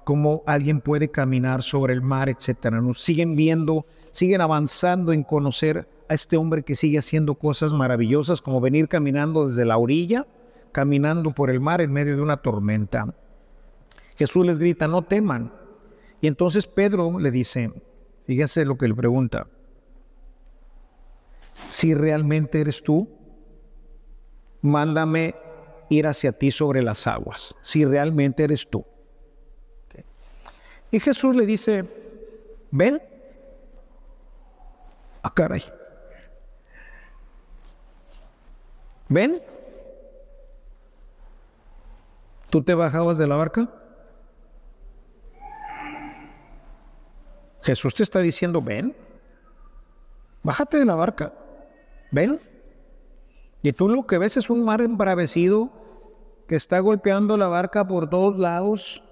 cómo 0.03 0.43
alguien 0.45 0.81
puede 0.81 1.09
caminar 1.09 1.63
sobre 1.63 1.93
el 1.93 2.01
mar, 2.01 2.29
etcétera. 2.29 2.81
Nos 2.81 3.01
siguen 3.01 3.35
viendo, 3.35 3.85
siguen 4.11 4.41
avanzando 4.41 5.13
en 5.13 5.23
conocer 5.23 5.87
a 6.09 6.13
este 6.13 6.37
hombre 6.37 6.63
que 6.63 6.75
sigue 6.75 6.97
haciendo 6.97 7.35
cosas 7.35 7.73
maravillosas, 7.73 8.41
como 8.41 8.61
venir 8.61 8.87
caminando 8.87 9.47
desde 9.47 9.65
la 9.65 9.77
orilla, 9.77 10.27
caminando 10.71 11.31
por 11.31 11.49
el 11.49 11.59
mar 11.59 11.81
en 11.81 11.91
medio 11.91 12.15
de 12.15 12.21
una 12.21 12.37
tormenta. 12.37 13.13
Jesús 14.15 14.45
les 14.45 14.59
grita, 14.59 14.87
no 14.87 15.03
teman. 15.03 15.53
Y 16.21 16.27
entonces 16.27 16.67
Pedro 16.67 17.19
le 17.19 17.31
dice, 17.31 17.71
fíjense 18.25 18.65
lo 18.65 18.77
que 18.77 18.87
le 18.87 18.95
pregunta, 18.95 19.47
si 21.69 21.93
realmente 21.93 22.61
eres 22.61 22.83
tú, 22.83 23.09
mándame 24.61 25.35
ir 25.89 26.07
hacia 26.07 26.31
ti 26.31 26.51
sobre 26.51 26.81
las 26.81 27.07
aguas, 27.07 27.55
si 27.61 27.85
realmente 27.85 28.43
eres 28.43 28.69
tú. 28.69 28.85
Y 30.93 30.99
Jesús 30.99 31.35
le 31.35 31.47
dice, 31.47 31.89
ven. 32.69 33.01
Ah, 35.23 35.33
caray. 35.33 35.63
Ven. 39.09 39.41
¿Tú 42.51 42.61
te 42.61 42.75
bajabas 42.75 43.17
de 43.17 43.25
la 43.25 43.35
barca? 43.35 43.67
Jesús 47.63 47.95
te 47.95 48.03
está 48.03 48.19
diciendo, 48.19 48.61
ven. 48.61 48.95
Bájate 50.43 50.77
de 50.77 50.85
la 50.85 50.93
barca. 50.93 51.33
¿Ven? 52.11 52.39
Y 53.63 53.73
tú 53.73 53.89
lo 53.89 54.05
que 54.05 54.19
ves 54.19 54.37
es 54.37 54.51
un 54.51 54.63
mar 54.63 54.79
embravecido 54.79 55.71
que 56.47 56.53
está 56.53 56.77
golpeando 56.81 57.35
la 57.35 57.47
barca 57.47 57.87
por 57.87 58.11
todos 58.11 58.37
lados. 58.37 59.03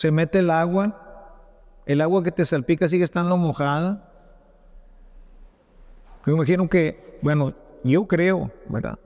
Se 0.00 0.10
mete 0.10 0.38
el 0.38 0.48
agua. 0.48 0.96
El 1.84 2.00
agua 2.00 2.22
que 2.22 2.32
te 2.32 2.46
salpica 2.46 2.88
sigue 2.88 3.04
estando 3.04 3.36
mojada. 3.36 4.10
Me 6.24 6.32
imagino 6.32 6.70
que, 6.70 7.18
bueno, 7.20 7.52
yo 7.84 8.06
creo, 8.08 8.50
¿verdad? 8.66 8.98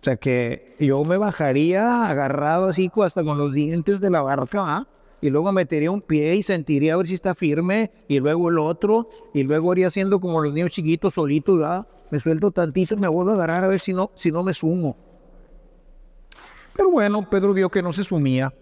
O 0.00 0.04
sea 0.04 0.14
que 0.18 0.76
yo 0.78 1.02
me 1.02 1.16
bajaría 1.16 2.06
agarrado 2.06 2.66
así 2.66 2.92
hasta 3.02 3.24
con 3.24 3.38
los 3.38 3.54
dientes 3.54 3.98
de 3.98 4.08
la 4.08 4.22
barca, 4.22 4.60
¿ah? 4.60 4.88
y 5.20 5.30
luego 5.30 5.50
metería 5.50 5.90
un 5.90 6.00
pie 6.00 6.36
y 6.36 6.44
sentiría 6.44 6.94
a 6.94 6.98
ver 6.98 7.08
si 7.08 7.14
está 7.14 7.34
firme, 7.34 7.90
y 8.06 8.20
luego 8.20 8.50
el 8.50 8.58
otro, 8.60 9.08
y 9.34 9.42
luego 9.42 9.72
haría 9.72 9.88
haciendo 9.88 10.20
como 10.20 10.40
los 10.40 10.54
niños 10.54 10.70
chiquitos 10.70 11.14
solitos, 11.14 11.58
¿verdad? 11.58 11.88
me 12.12 12.20
suelto 12.20 12.52
tantito, 12.52 12.96
me 12.96 13.08
vuelvo 13.08 13.32
a 13.32 13.34
agarrar 13.34 13.64
a 13.64 13.66
ver 13.66 13.80
si 13.80 13.92
no, 13.92 14.12
si 14.14 14.30
no 14.30 14.44
me 14.44 14.54
sumo. 14.54 14.96
Pero 16.72 16.88
bueno, 16.88 17.28
Pedro 17.28 17.52
vio 17.52 17.68
que 17.68 17.82
no 17.82 17.92
se 17.92 18.04
sumía. 18.04 18.54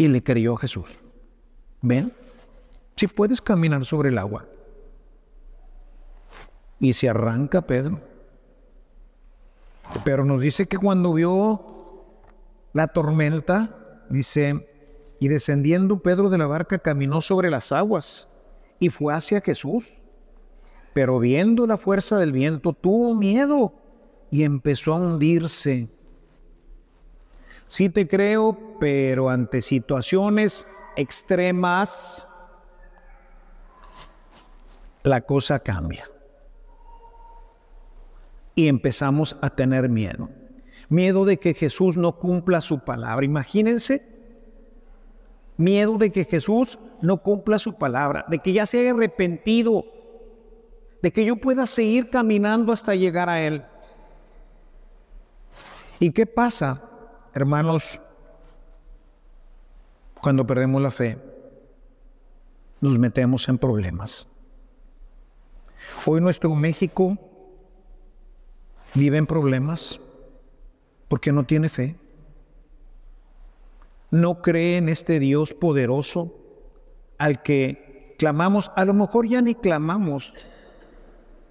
Y 0.00 0.08
le 0.08 0.22
creyó 0.22 0.56
Jesús. 0.56 0.98
¿Ven? 1.82 2.10
Si 2.96 3.06
puedes 3.06 3.42
caminar 3.42 3.84
sobre 3.84 4.08
el 4.08 4.16
agua. 4.16 4.46
Y 6.78 6.94
se 6.94 7.10
arranca 7.10 7.60
Pedro. 7.60 8.00
Pero 10.02 10.24
nos 10.24 10.40
dice 10.40 10.66
que 10.66 10.78
cuando 10.78 11.12
vio 11.12 12.06
la 12.72 12.88
tormenta, 12.88 14.06
dice, 14.08 14.66
y 15.20 15.28
descendiendo 15.28 15.98
Pedro 15.98 16.30
de 16.30 16.38
la 16.38 16.46
barca 16.46 16.78
caminó 16.78 17.20
sobre 17.20 17.50
las 17.50 17.70
aguas 17.70 18.30
y 18.78 18.88
fue 18.88 19.12
hacia 19.12 19.42
Jesús. 19.42 20.00
Pero 20.94 21.18
viendo 21.18 21.66
la 21.66 21.76
fuerza 21.76 22.16
del 22.16 22.32
viento 22.32 22.72
tuvo 22.72 23.14
miedo 23.14 23.74
y 24.30 24.44
empezó 24.44 24.94
a 24.94 24.96
hundirse. 24.96 25.90
Sí 27.70 27.88
te 27.88 28.06
creo, 28.08 28.76
pero 28.80 29.30
ante 29.30 29.62
situaciones 29.62 30.66
extremas, 30.96 32.26
la 35.04 35.22
cosa 35.22 35.60
cambia. 35.60 36.10
Y 38.54 38.68
empezamos 38.68 39.36
a 39.40 39.48
tener 39.48 39.88
miedo 39.88 40.28
miedo 40.90 41.24
de 41.24 41.38
que 41.38 41.54
Jesús 41.54 41.96
no 41.96 42.18
cumpla 42.18 42.60
su 42.60 42.80
palabra. 42.80 43.24
Imagínense, 43.24 44.06
miedo 45.56 45.96
de 45.96 46.10
que 46.10 46.24
Jesús 46.24 46.78
no 47.00 47.22
cumpla 47.22 47.58
su 47.58 47.78
palabra, 47.78 48.26
de 48.28 48.40
que 48.40 48.52
ya 48.52 48.66
se 48.66 48.80
haya 48.80 48.90
arrepentido, 48.90 49.84
de 51.00 51.12
que 51.12 51.24
yo 51.24 51.36
pueda 51.36 51.66
seguir 51.66 52.10
caminando 52.10 52.72
hasta 52.72 52.94
llegar 52.94 53.30
a 53.30 53.40
Él. 53.40 53.64
¿Y 56.00 56.10
qué 56.10 56.26
pasa, 56.26 56.89
hermanos, 57.34 58.02
cuando 60.20 60.46
perdemos 60.46 60.82
la 60.82 60.90
fe? 60.90 61.18
Nos 62.80 62.98
metemos 62.98 63.48
en 63.48 63.58
problemas. 63.58 64.28
Hoy 66.06 66.20
nuestro 66.20 66.54
México 66.54 67.18
vive 68.94 69.18
en 69.18 69.26
problemas 69.26 70.00
porque 71.08 71.32
no 71.32 71.44
tiene 71.44 71.68
fe. 71.68 71.96
No 74.10 74.42
cree 74.42 74.78
en 74.78 74.88
este 74.88 75.20
Dios 75.20 75.54
poderoso 75.54 76.34
al 77.18 77.42
que 77.42 78.14
clamamos, 78.18 78.72
a 78.76 78.84
lo 78.84 78.94
mejor 78.94 79.28
ya 79.28 79.40
ni 79.40 79.54
clamamos, 79.54 80.34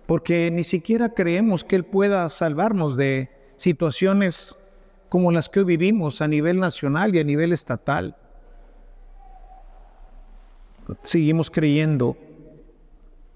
porque 0.06 0.52
ni 0.52 0.64
siquiera 0.64 1.14
creemos 1.14 1.64
que 1.64 1.76
Él 1.76 1.86
pueda 1.86 2.28
salvarnos 2.30 2.98
de 2.98 3.30
situaciones 3.58 4.56
como 5.10 5.32
las 5.32 5.50
que 5.50 5.60
hoy 5.60 5.66
vivimos 5.66 6.22
a 6.22 6.28
nivel 6.28 6.60
nacional 6.60 7.14
y 7.16 7.20
a 7.20 7.24
nivel 7.24 7.52
estatal. 7.52 8.16
Seguimos 11.04 11.52
creyendo 11.52 12.16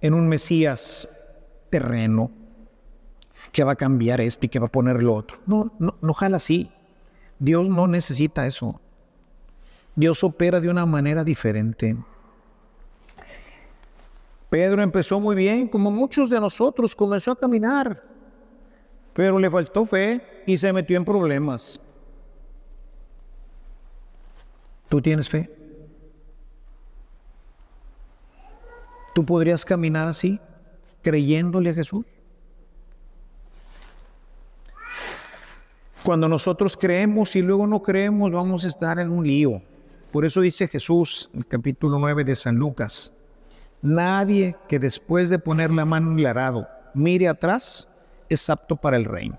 en 0.02 0.14
un 0.14 0.28
Mesías 0.28 1.10
terreno 1.70 2.32
que 3.52 3.64
va 3.64 3.74
a 3.74 3.76
cambiar 3.76 4.22
esto 4.22 4.46
y 4.46 4.50
que 4.50 4.60
va 4.60 4.68
a 4.68 4.72
poner 4.72 5.02
lo 5.04 5.16
otro. 5.16 5.38
No, 5.46 5.72
no, 5.80 5.96
no 6.02 6.14
jala. 6.14 6.40
Dios 7.40 7.70
no 7.70 7.88
necesita 7.88 8.48
eso. 8.48 8.80
Dios 9.96 10.24
opera 10.24 10.60
de 10.60 10.70
una 10.70 10.86
manera 10.86 11.24
diferente. 11.24 11.96
Pedro 14.50 14.84
empezó 14.84 15.20
muy 15.20 15.36
bien, 15.36 15.68
como 15.68 15.90
muchos 15.90 16.30
de 16.30 16.40
nosotros, 16.40 16.96
comenzó 16.96 17.32
a 17.32 17.36
caminar, 17.36 18.04
pero 19.14 19.40
le 19.40 19.50
faltó 19.50 19.86
fe 19.86 20.44
y 20.46 20.58
se 20.58 20.74
metió 20.74 20.98
en 20.98 21.06
problemas. 21.06 21.80
¿Tú 24.90 25.02
tienes 25.02 25.30
fe? 25.30 25.50
¿Tú 29.14 29.26
podrías 29.26 29.64
caminar 29.64 30.08
así, 30.08 30.40
creyéndole 31.02 31.70
a 31.70 31.74
Jesús? 31.74 32.08
Cuando 36.04 36.28
nosotros 36.28 36.76
creemos 36.76 37.36
y 37.36 37.42
luego 37.42 37.66
no 37.66 37.82
creemos, 37.82 38.32
vamos 38.32 38.66
a 38.66 38.68
estar 38.68 39.00
en 39.00 39.10
un 39.10 39.26
lío. 39.26 39.62
Por 40.12 40.26
eso 40.26 40.42
dice 40.42 40.68
Jesús 40.68 41.30
en 41.34 41.40
el 41.40 41.48
capítulo 41.48 41.98
9 41.98 42.24
de 42.24 42.36
San 42.36 42.56
Lucas, 42.56 43.14
Nadie 43.82 44.56
que 44.70 44.80
después 44.80 45.30
de 45.30 45.40
poner 45.40 45.70
la 45.70 45.86
mano 45.86 46.12
en 46.12 46.20
el 46.20 46.26
arado 46.26 46.68
mire 46.94 47.28
atrás 47.28 47.90
es 48.34 48.50
apto 48.50 48.76
para 48.76 48.98
el 48.98 49.06
reino. 49.06 49.38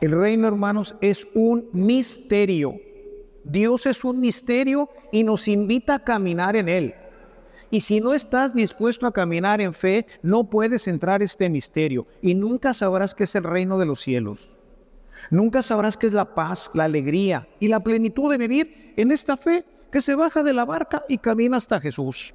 El 0.00 0.12
reino, 0.12 0.48
hermanos, 0.48 0.96
es 1.00 1.26
un 1.34 1.68
misterio. 1.72 2.74
Dios 3.44 3.86
es 3.86 4.04
un 4.04 4.20
misterio 4.20 4.88
y 5.10 5.24
nos 5.24 5.48
invita 5.48 5.96
a 5.96 6.04
caminar 6.04 6.56
en 6.56 6.68
él. 6.68 6.94
Y 7.70 7.80
si 7.80 8.00
no 8.00 8.12
estás 8.12 8.54
dispuesto 8.54 9.06
a 9.06 9.12
caminar 9.12 9.60
en 9.60 9.72
fe, 9.72 10.06
no 10.22 10.50
puedes 10.50 10.86
entrar 10.88 11.22
este 11.22 11.48
misterio 11.48 12.06
y 12.20 12.34
nunca 12.34 12.74
sabrás 12.74 13.14
qué 13.14 13.24
es 13.24 13.34
el 13.34 13.44
reino 13.44 13.78
de 13.78 13.86
los 13.86 14.00
cielos. 14.00 14.56
Nunca 15.30 15.62
sabrás 15.62 15.96
qué 15.96 16.06
es 16.06 16.14
la 16.14 16.34
paz, 16.34 16.70
la 16.74 16.84
alegría 16.84 17.48
y 17.60 17.68
la 17.68 17.80
plenitud 17.80 18.30
de 18.30 18.38
vivir 18.38 18.92
en 18.96 19.12
esta 19.12 19.36
fe 19.36 19.64
que 19.90 20.00
se 20.00 20.14
baja 20.14 20.42
de 20.42 20.52
la 20.52 20.64
barca 20.64 21.04
y 21.08 21.18
camina 21.18 21.56
hasta 21.56 21.80
Jesús 21.80 22.34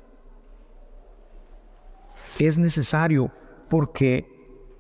es 2.46 2.58
necesario 2.58 3.32
porque 3.70 4.37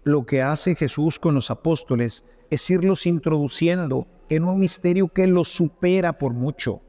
lo 0.08 0.26
que 0.26 0.42
hace 0.42 0.76
Jesús 0.76 1.20
con 1.20 1.36
los 1.36 1.52
apóstoles 1.52 2.26
es 2.50 2.70
irlos 2.70 3.06
introduciendo 3.06 4.08
en 4.30 4.46
un 4.46 4.60
misterio 4.60 5.10
que 5.10 5.28
los 5.28 5.50
supera 5.50 6.18
por 6.18 6.34
mucho, 6.34 6.82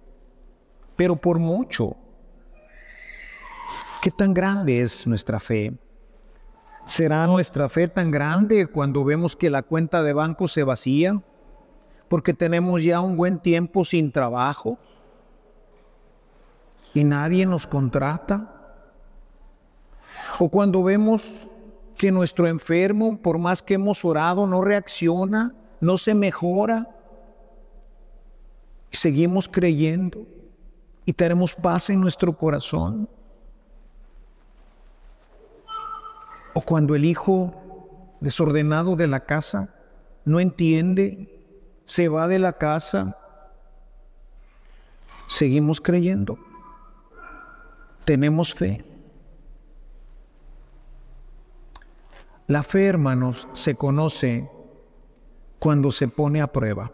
pero 0.97 1.17
por 1.17 1.39
mucho. 1.39 1.97
¿Qué 4.01 4.11
tan 4.11 4.33
grande 4.33 4.81
es 4.81 5.07
nuestra 5.07 5.41
fe? 5.41 5.73
¿Será 6.85 7.27
nuestra 7.27 7.69
fe 7.69 7.89
tan 7.89 8.11
grande 8.11 8.67
cuando 8.67 9.05
vemos 9.05 9.37
que 9.37 9.51
la 9.51 9.63
cuenta 9.63 10.03
de 10.03 10.13
banco 10.13 10.49
se 10.49 10.63
vacía? 10.63 11.21
Porque 12.09 12.33
tenemos 12.33 12.83
ya 12.83 13.01
un 13.01 13.17
buen 13.17 13.41
tiempo 13.41 13.85
sin 13.85 14.13
trabajo 14.13 14.79
y 16.95 17.05
nadie 17.05 17.45
nos 17.45 17.67
contrata 17.67 18.55
o 20.39 20.49
cuando 20.49 20.83
vemos 20.83 21.49
que 21.99 22.13
nuestro 22.13 22.47
enfermo, 22.47 23.21
por 23.21 23.39
más 23.39 23.61
que 23.61 23.75
hemos 23.75 24.05
orado, 24.05 24.47
no 24.47 24.63
reacciona, 24.63 25.55
no 25.81 25.99
se 25.99 26.15
mejora. 26.15 26.89
Seguimos 28.91 29.49
creyendo 29.49 30.27
y 31.05 31.13
tenemos 31.13 31.55
paz 31.55 31.91
en 31.91 32.01
nuestro 32.01 32.35
corazón. 32.35 33.09
O 36.55 36.63
cuando 36.63 36.95
el 36.95 37.05
hijo 37.05 37.53
desordenado 38.21 38.97
de 38.97 39.09
la 39.09 39.21
casa 39.21 39.75
no 40.25 40.41
entiende, 40.41 41.29
se 41.85 42.09
va 42.09 42.29
de 42.29 42.39
la 42.39 42.53
casa, 42.53 43.17
seguimos 45.27 45.81
creyendo. 45.81 46.39
Tenemos 48.05 48.55
fe. 48.55 48.88
La 52.49 52.63
fe, 52.63 52.87
hermanos, 52.87 53.47
se 53.53 53.75
conoce 53.75 54.51
cuando 55.59 55.93
se 55.93 56.09
pone 56.09 56.41
a 56.41 56.47
prueba. 56.47 56.91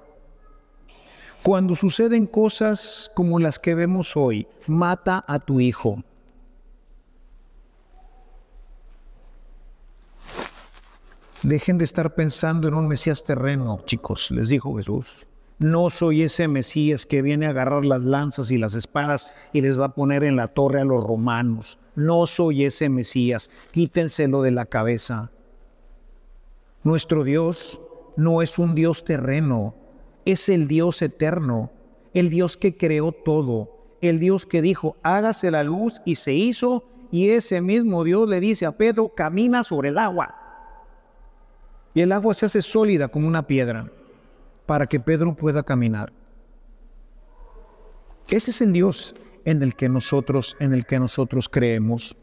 Cuando 1.44 1.76
suceden 1.76 2.26
cosas 2.26 3.08
como 3.14 3.38
las 3.38 3.60
que 3.60 3.76
vemos 3.76 4.16
hoy, 4.16 4.48
mata 4.66 5.24
a 5.28 5.38
tu 5.38 5.60
hijo. 5.60 6.02
Dejen 11.44 11.78
de 11.78 11.84
estar 11.84 12.16
pensando 12.16 12.66
en 12.66 12.74
un 12.74 12.88
Mesías 12.88 13.22
terreno, 13.22 13.80
chicos, 13.84 14.32
les 14.32 14.48
dijo 14.48 14.74
Jesús. 14.74 15.28
No 15.60 15.88
soy 15.88 16.24
ese 16.24 16.48
Mesías 16.48 17.06
que 17.06 17.22
viene 17.22 17.46
a 17.46 17.50
agarrar 17.50 17.84
las 17.84 18.02
lanzas 18.02 18.50
y 18.50 18.58
las 18.58 18.74
espadas 18.74 19.32
y 19.52 19.60
les 19.60 19.78
va 19.78 19.84
a 19.84 19.94
poner 19.94 20.24
en 20.24 20.34
la 20.34 20.48
torre 20.48 20.80
a 20.80 20.84
los 20.84 21.04
romanos. 21.04 21.78
No 21.94 22.26
soy 22.26 22.64
ese 22.64 22.88
Mesías. 22.88 23.50
Quítenselo 23.70 24.42
de 24.42 24.50
la 24.50 24.66
cabeza. 24.66 25.30
Nuestro 26.84 27.24
Dios 27.24 27.80
no 28.16 28.42
es 28.42 28.58
un 28.58 28.74
Dios 28.74 29.04
terreno, 29.04 29.74
es 30.26 30.50
el 30.50 30.68
Dios 30.68 31.00
eterno, 31.00 31.72
el 32.12 32.28
Dios 32.28 32.58
que 32.58 32.76
creó 32.76 33.12
todo, 33.12 33.70
el 34.02 34.20
Dios 34.20 34.44
que 34.44 34.60
dijo, 34.60 34.96
hágase 35.02 35.50
la 35.50 35.64
luz 35.64 36.02
y 36.04 36.16
se 36.16 36.34
hizo, 36.34 36.84
y 37.10 37.30
ese 37.30 37.62
mismo 37.62 38.04
Dios 38.04 38.28
le 38.28 38.38
dice 38.38 38.66
a 38.66 38.72
Pedro, 38.72 39.08
camina 39.14 39.64
sobre 39.64 39.88
el 39.88 39.98
agua. 39.98 40.34
Y 41.94 42.02
el 42.02 42.12
agua 42.12 42.34
se 42.34 42.46
hace 42.46 42.60
sólida 42.60 43.08
como 43.08 43.28
una 43.28 43.46
piedra 43.46 43.90
para 44.66 44.86
que 44.86 45.00
Pedro 45.00 45.34
pueda 45.34 45.62
caminar. 45.62 46.12
Ese 48.28 48.50
es 48.50 48.60
el 48.60 48.72
Dios 48.72 49.14
en 49.44 49.62
el 49.62 49.74
que 49.74 49.88
nosotros, 49.88 50.56
en 50.60 50.74
el 50.74 50.84
que 50.84 50.98
nosotros 50.98 51.48
creemos. 51.48 52.16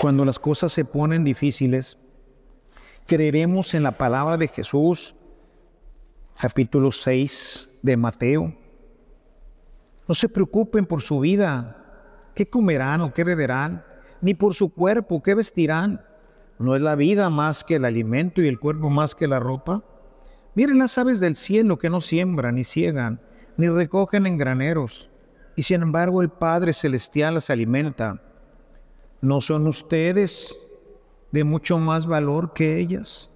Cuando 0.00 0.24
las 0.24 0.38
cosas 0.38 0.72
se 0.72 0.84
ponen 0.84 1.22
difíciles, 1.22 1.98
creeremos 3.06 3.72
en 3.74 3.84
la 3.84 3.92
palabra 3.92 4.36
de 4.36 4.48
Jesús, 4.48 5.14
capítulo 6.40 6.90
6 6.90 7.68
de 7.82 7.96
Mateo. 7.96 8.54
No 10.08 10.14
se 10.14 10.28
preocupen 10.28 10.86
por 10.86 11.02
su 11.02 11.20
vida, 11.20 12.30
qué 12.34 12.48
comerán 12.48 13.00
o 13.00 13.14
qué 13.14 13.24
beberán, 13.24 13.84
ni 14.20 14.34
por 14.34 14.54
su 14.54 14.72
cuerpo, 14.72 15.22
qué 15.22 15.34
vestirán. 15.34 16.04
¿No 16.58 16.74
es 16.74 16.82
la 16.82 16.96
vida 16.96 17.30
más 17.30 17.64
que 17.64 17.76
el 17.76 17.84
alimento 17.84 18.42
y 18.42 18.48
el 18.48 18.58
cuerpo 18.58 18.90
más 18.90 19.14
que 19.14 19.28
la 19.28 19.38
ropa? 19.38 19.84
Miren 20.54 20.78
las 20.78 20.98
aves 20.98 21.20
del 21.20 21.36
cielo 21.36 21.78
que 21.78 21.90
no 21.90 22.00
siembran 22.00 22.56
ni 22.56 22.64
ciegan, 22.64 23.20
ni 23.56 23.68
recogen 23.68 24.26
en 24.26 24.38
graneros, 24.38 25.10
y 25.54 25.62
sin 25.62 25.82
embargo 25.82 26.22
el 26.22 26.30
Padre 26.30 26.72
Celestial 26.72 27.34
las 27.34 27.50
alimenta. 27.50 28.22
¿No 29.20 29.40
son 29.40 29.66
ustedes 29.66 30.65
de 31.36 31.44
mucho 31.44 31.78
más 31.78 32.06
valor 32.06 32.54
que 32.54 32.78
ellas. 32.78 33.30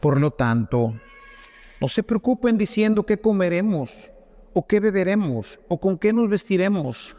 Por 0.00 0.20
lo 0.20 0.32
tanto, 0.32 0.94
no 1.80 1.86
se 1.86 2.02
preocupen 2.02 2.58
diciendo 2.58 3.06
qué 3.06 3.20
comeremos, 3.20 4.10
o 4.52 4.66
qué 4.66 4.80
beberemos, 4.80 5.60
o 5.68 5.78
con 5.78 5.96
qué 5.96 6.12
nos 6.12 6.28
vestiremos, 6.28 7.14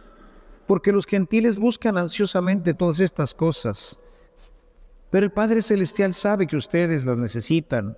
porque 0.68 0.92
los 0.92 1.06
gentiles 1.06 1.58
buscan 1.58 1.98
ansiosamente 1.98 2.74
todas 2.74 3.00
estas 3.00 3.34
cosas. 3.34 3.98
Pero 5.12 5.26
el 5.28 5.32
Padre 5.32 5.62
Celestial 5.62 6.14
sabe 6.14 6.46
que 6.46 6.58
ustedes 6.58 7.06
las 7.06 7.18
necesitan. 7.18 7.98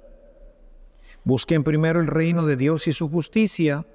Busquen 1.24 1.64
primero 1.64 2.00
el 2.00 2.06
reino 2.06 2.46
de 2.46 2.58
Dios 2.58 2.88
y 2.88 2.94
su 2.94 3.10
justicia, 3.10 3.88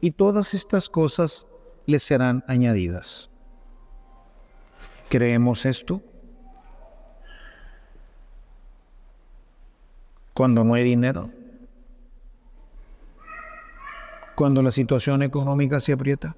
y 0.00 0.12
todas 0.12 0.54
estas 0.54 0.88
cosas 0.88 1.46
les 1.84 2.02
serán 2.02 2.42
añadidas. 2.46 3.29
¿Creemos 5.10 5.66
esto? 5.66 6.00
Cuando 10.32 10.62
no 10.62 10.74
hay 10.74 10.84
dinero. 10.84 11.30
Cuando 14.36 14.62
la 14.62 14.70
situación 14.70 15.24
económica 15.24 15.80
se 15.80 15.92
aprieta. 15.92 16.36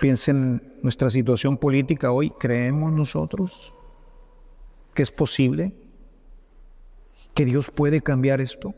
Piensen 0.00 0.36
en 0.36 0.80
nuestra 0.82 1.08
situación 1.08 1.56
política 1.56 2.10
hoy. 2.10 2.30
¿Creemos 2.30 2.92
nosotros 2.92 3.72
que 4.92 5.04
es 5.04 5.12
posible? 5.12 5.72
¿Que 7.32 7.44
Dios 7.44 7.70
puede 7.70 8.00
cambiar 8.00 8.40
esto? 8.40 8.74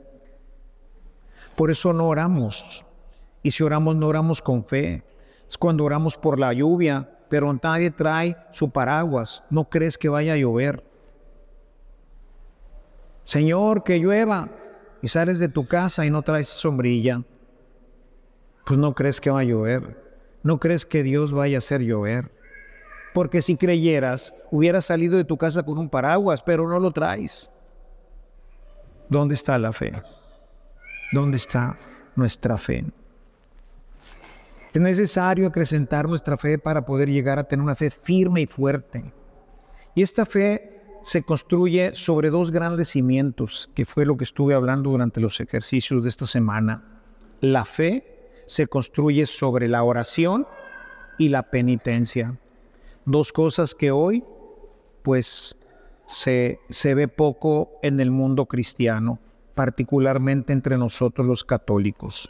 Por 1.56 1.70
eso 1.70 1.94
no 1.94 2.06
oramos. 2.06 2.84
Y 3.42 3.52
si 3.52 3.62
oramos, 3.62 3.96
no 3.96 4.08
oramos 4.08 4.42
con 4.42 4.62
fe 4.62 5.04
Es 5.50 5.58
cuando 5.58 5.82
oramos 5.82 6.16
por 6.16 6.38
la 6.38 6.52
lluvia, 6.52 7.10
pero 7.28 7.52
nadie 7.60 7.90
trae 7.90 8.36
su 8.52 8.70
paraguas. 8.70 9.42
No 9.50 9.68
crees 9.68 9.98
que 9.98 10.08
vaya 10.08 10.34
a 10.34 10.36
llover. 10.36 10.84
Señor, 13.24 13.82
que 13.82 13.98
llueva. 13.98 14.48
Y 15.02 15.08
sales 15.08 15.40
de 15.40 15.48
tu 15.48 15.66
casa 15.66 16.06
y 16.06 16.10
no 16.10 16.22
traes 16.22 16.46
sombrilla. 16.46 17.24
Pues 18.64 18.78
no 18.78 18.94
crees 18.94 19.20
que 19.20 19.30
va 19.30 19.40
a 19.40 19.44
llover. 19.44 20.00
No 20.44 20.60
crees 20.60 20.86
que 20.86 21.02
Dios 21.02 21.32
vaya 21.32 21.56
a 21.56 21.58
hacer 21.58 21.80
llover. 21.80 22.30
Porque 23.12 23.42
si 23.42 23.56
creyeras, 23.56 24.32
hubieras 24.52 24.84
salido 24.84 25.16
de 25.16 25.24
tu 25.24 25.36
casa 25.36 25.64
con 25.64 25.78
un 25.78 25.88
paraguas, 25.88 26.44
pero 26.44 26.68
no 26.68 26.78
lo 26.78 26.92
traes. 26.92 27.50
¿Dónde 29.08 29.34
está 29.34 29.58
la 29.58 29.72
fe? 29.72 30.00
¿Dónde 31.10 31.38
está 31.38 31.76
nuestra 32.14 32.56
fe? 32.56 32.84
Es 34.72 34.80
necesario 34.80 35.48
acrecentar 35.48 36.08
nuestra 36.08 36.36
fe 36.36 36.58
para 36.58 36.84
poder 36.84 37.10
llegar 37.10 37.38
a 37.38 37.44
tener 37.44 37.64
una 37.64 37.74
fe 37.74 37.90
firme 37.90 38.42
y 38.42 38.46
fuerte. 38.46 39.12
Y 39.96 40.02
esta 40.02 40.24
fe 40.24 40.80
se 41.02 41.22
construye 41.22 41.94
sobre 41.94 42.30
dos 42.30 42.52
grandes 42.52 42.90
cimientos, 42.90 43.68
que 43.74 43.84
fue 43.84 44.06
lo 44.06 44.16
que 44.16 44.24
estuve 44.24 44.54
hablando 44.54 44.90
durante 44.90 45.20
los 45.20 45.40
ejercicios 45.40 46.02
de 46.02 46.08
esta 46.08 46.26
semana. 46.26 46.84
La 47.40 47.64
fe 47.64 48.30
se 48.46 48.68
construye 48.68 49.26
sobre 49.26 49.66
la 49.66 49.82
oración 49.82 50.46
y 51.18 51.30
la 51.30 51.50
penitencia. 51.50 52.38
Dos 53.04 53.32
cosas 53.32 53.74
que 53.74 53.90
hoy, 53.90 54.22
pues, 55.02 55.58
se, 56.06 56.60
se 56.68 56.94
ve 56.94 57.08
poco 57.08 57.72
en 57.82 57.98
el 57.98 58.10
mundo 58.12 58.46
cristiano, 58.46 59.18
particularmente 59.54 60.52
entre 60.52 60.78
nosotros 60.78 61.26
los 61.26 61.44
católicos. 61.44 62.28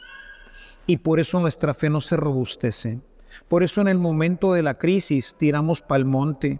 Y 0.87 0.97
por 0.97 1.19
eso 1.19 1.39
nuestra 1.39 1.73
fe 1.73 1.89
no 1.89 2.01
se 2.01 2.17
robustece. 2.17 2.99
Por 3.47 3.63
eso 3.63 3.81
en 3.81 3.87
el 3.87 3.97
momento 3.97 4.53
de 4.53 4.63
la 4.63 4.77
crisis 4.77 5.35
tiramos 5.37 5.81
pa'l 5.81 6.05
monte. 6.05 6.59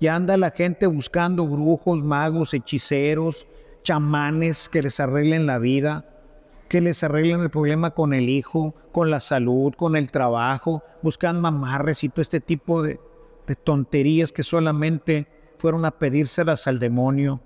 Ya 0.00 0.14
anda 0.14 0.36
la 0.36 0.50
gente 0.50 0.86
buscando 0.86 1.46
brujos, 1.46 2.02
magos, 2.02 2.54
hechiceros, 2.54 3.46
chamanes 3.82 4.68
que 4.68 4.82
les 4.82 5.00
arreglen 5.00 5.46
la 5.46 5.58
vida, 5.58 6.06
que 6.68 6.80
les 6.80 7.02
arreglen 7.02 7.40
el 7.40 7.50
problema 7.50 7.90
con 7.90 8.14
el 8.14 8.28
hijo, 8.28 8.74
con 8.92 9.10
la 9.10 9.20
salud, 9.20 9.74
con 9.74 9.96
el 9.96 10.10
trabajo, 10.10 10.82
buscan 11.02 11.40
mamarres 11.40 12.04
y 12.04 12.08
todo 12.08 12.22
este 12.22 12.40
tipo 12.40 12.82
de, 12.82 13.00
de 13.46 13.56
tonterías 13.56 14.32
que 14.32 14.42
solamente 14.42 15.26
fueron 15.58 15.84
a 15.84 15.90
pedírselas 15.90 16.66
al 16.66 16.78
demonio 16.78 17.40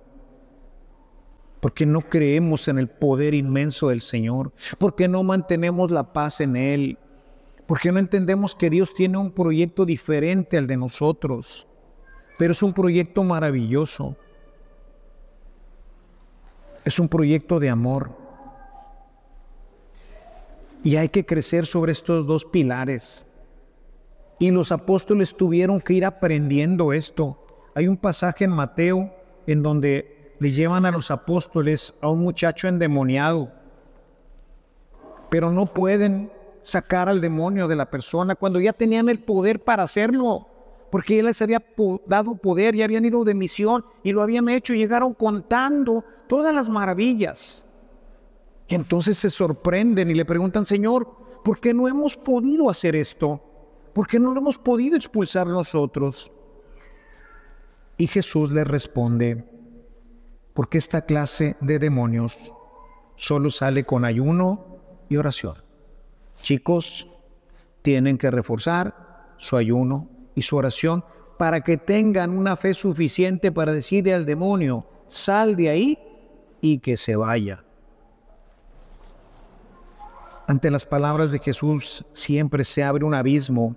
porque 1.64 1.86
no 1.86 2.02
creemos 2.02 2.68
en 2.68 2.78
el 2.78 2.88
poder 2.88 3.32
inmenso 3.32 3.88
del 3.88 4.02
Señor, 4.02 4.52
porque 4.76 5.08
no 5.08 5.22
mantenemos 5.22 5.90
la 5.90 6.12
paz 6.12 6.42
en 6.42 6.56
Él, 6.56 6.98
porque 7.66 7.90
no 7.90 7.98
entendemos 7.98 8.54
que 8.54 8.68
Dios 8.68 8.92
tiene 8.92 9.16
un 9.16 9.30
proyecto 9.30 9.86
diferente 9.86 10.58
al 10.58 10.66
de 10.66 10.76
nosotros, 10.76 11.66
pero 12.36 12.52
es 12.52 12.62
un 12.62 12.74
proyecto 12.74 13.24
maravilloso, 13.24 14.14
es 16.84 16.98
un 16.98 17.08
proyecto 17.08 17.58
de 17.58 17.70
amor. 17.70 18.10
Y 20.82 20.96
hay 20.96 21.08
que 21.08 21.24
crecer 21.24 21.64
sobre 21.64 21.92
estos 21.92 22.26
dos 22.26 22.44
pilares. 22.44 23.26
Y 24.38 24.50
los 24.50 24.70
apóstoles 24.70 25.34
tuvieron 25.34 25.80
que 25.80 25.94
ir 25.94 26.04
aprendiendo 26.04 26.92
esto. 26.92 27.42
Hay 27.74 27.88
un 27.88 27.96
pasaje 27.96 28.44
en 28.44 28.50
Mateo 28.50 29.14
en 29.46 29.62
donde 29.62 30.23
le 30.38 30.50
llevan 30.50 30.84
a 30.86 30.90
los 30.90 31.10
apóstoles 31.10 31.94
a 32.00 32.08
un 32.08 32.20
muchacho 32.20 32.68
endemoniado, 32.68 33.52
pero 35.30 35.50
no 35.50 35.66
pueden 35.66 36.30
sacar 36.62 37.08
al 37.08 37.20
demonio 37.20 37.68
de 37.68 37.76
la 37.76 37.90
persona 37.90 38.34
cuando 38.34 38.60
ya 38.60 38.72
tenían 38.72 39.08
el 39.08 39.20
poder 39.20 39.62
para 39.62 39.84
hacerlo, 39.84 40.46
porque 40.90 41.18
él 41.18 41.26
les 41.26 41.42
había 41.42 41.62
dado 42.06 42.36
poder 42.36 42.74
y 42.74 42.82
habían 42.82 43.04
ido 43.04 43.24
de 43.24 43.34
misión 43.34 43.84
y 44.02 44.12
lo 44.12 44.22
habían 44.22 44.48
hecho 44.48 44.74
y 44.74 44.78
llegaron 44.78 45.12
contando 45.14 46.04
todas 46.26 46.54
las 46.54 46.68
maravillas. 46.68 47.68
Y 48.68 48.74
entonces 48.74 49.18
se 49.18 49.30
sorprenden 49.30 50.10
y 50.10 50.14
le 50.14 50.24
preguntan, 50.24 50.64
Señor, 50.64 51.08
¿por 51.44 51.60
qué 51.60 51.74
no 51.74 51.86
hemos 51.86 52.16
podido 52.16 52.70
hacer 52.70 52.96
esto? 52.96 53.42
¿Por 53.92 54.06
qué 54.06 54.18
no 54.18 54.32
lo 54.32 54.40
hemos 54.40 54.58
podido 54.58 54.96
expulsar 54.96 55.46
nosotros? 55.46 56.32
Y 57.96 58.06
Jesús 58.06 58.50
les 58.52 58.66
responde, 58.66 59.44
porque 60.54 60.78
esta 60.78 61.02
clase 61.02 61.56
de 61.60 61.78
demonios 61.78 62.52
solo 63.16 63.50
sale 63.50 63.84
con 63.84 64.04
ayuno 64.04 64.78
y 65.08 65.16
oración. 65.16 65.56
Chicos, 66.42 67.08
tienen 67.82 68.16
que 68.16 68.30
reforzar 68.30 69.34
su 69.36 69.56
ayuno 69.56 70.08
y 70.34 70.42
su 70.42 70.56
oración 70.56 71.04
para 71.38 71.60
que 71.62 71.76
tengan 71.76 72.30
una 72.30 72.56
fe 72.56 72.72
suficiente 72.72 73.52
para 73.52 73.72
decirle 73.72 74.14
al 74.14 74.24
demonio, 74.24 74.86
sal 75.06 75.56
de 75.56 75.68
ahí 75.68 75.98
y 76.60 76.78
que 76.78 76.96
se 76.96 77.16
vaya. 77.16 77.64
Ante 80.46 80.70
las 80.70 80.84
palabras 80.84 81.30
de 81.30 81.38
Jesús 81.38 82.04
siempre 82.12 82.64
se 82.64 82.84
abre 82.84 83.04
un 83.04 83.14
abismo 83.14 83.76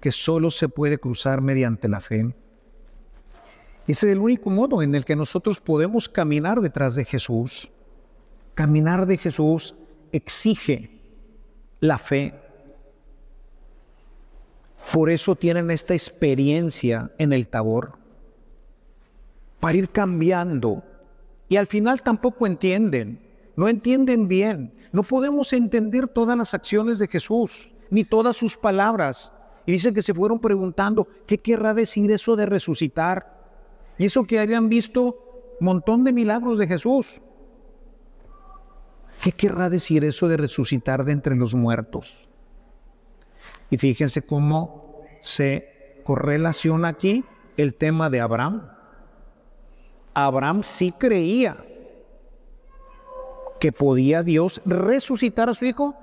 que 0.00 0.10
solo 0.10 0.50
se 0.50 0.68
puede 0.68 0.98
cruzar 0.98 1.40
mediante 1.40 1.88
la 1.88 2.00
fe. 2.00 2.34
Ese 3.86 4.06
es 4.06 4.12
el 4.12 4.18
único 4.18 4.48
modo 4.48 4.80
en 4.82 4.94
el 4.94 5.04
que 5.04 5.14
nosotros 5.14 5.60
podemos 5.60 6.08
caminar 6.08 6.60
detrás 6.60 6.94
de 6.94 7.04
Jesús. 7.04 7.70
Caminar 8.54 9.06
de 9.06 9.18
Jesús 9.18 9.74
exige 10.10 10.90
la 11.80 11.98
fe. 11.98 12.34
Por 14.92 15.10
eso 15.10 15.34
tienen 15.34 15.70
esta 15.70 15.92
experiencia 15.92 17.10
en 17.18 17.32
el 17.32 17.48
tabor, 17.48 17.92
para 19.60 19.76
ir 19.76 19.90
cambiando. 19.90 20.82
Y 21.48 21.56
al 21.56 21.66
final 21.66 22.02
tampoco 22.02 22.46
entienden, 22.46 23.20
no 23.56 23.68
entienden 23.68 24.28
bien. 24.28 24.72
No 24.92 25.02
podemos 25.02 25.52
entender 25.52 26.06
todas 26.08 26.38
las 26.38 26.54
acciones 26.54 26.98
de 26.98 27.08
Jesús, 27.08 27.74
ni 27.90 28.04
todas 28.04 28.36
sus 28.36 28.56
palabras. 28.56 29.32
Y 29.66 29.72
dicen 29.72 29.94
que 29.94 30.02
se 30.02 30.14
fueron 30.14 30.38
preguntando, 30.38 31.08
¿qué 31.26 31.38
querrá 31.38 31.74
decir 31.74 32.10
eso 32.12 32.36
de 32.36 32.46
resucitar? 32.46 33.33
Y 33.98 34.06
eso 34.06 34.24
que 34.24 34.40
habían 34.40 34.68
visto 34.68 35.24
montón 35.60 36.04
de 36.04 36.12
milagros 36.12 36.58
de 36.58 36.66
Jesús. 36.66 37.22
¿Qué 39.22 39.32
querrá 39.32 39.70
decir 39.70 40.04
eso 40.04 40.28
de 40.28 40.36
resucitar 40.36 41.04
de 41.04 41.12
entre 41.12 41.36
los 41.36 41.54
muertos? 41.54 42.28
Y 43.70 43.78
fíjense 43.78 44.22
cómo 44.22 45.02
se 45.20 46.00
correlaciona 46.04 46.88
aquí 46.88 47.24
el 47.56 47.74
tema 47.74 48.10
de 48.10 48.20
Abraham. 48.20 48.68
Abraham 50.12 50.62
sí 50.62 50.92
creía 50.92 51.64
que 53.58 53.72
podía 53.72 54.22
Dios 54.22 54.60
resucitar 54.66 55.48
a 55.48 55.54
su 55.54 55.64
hijo 55.64 55.94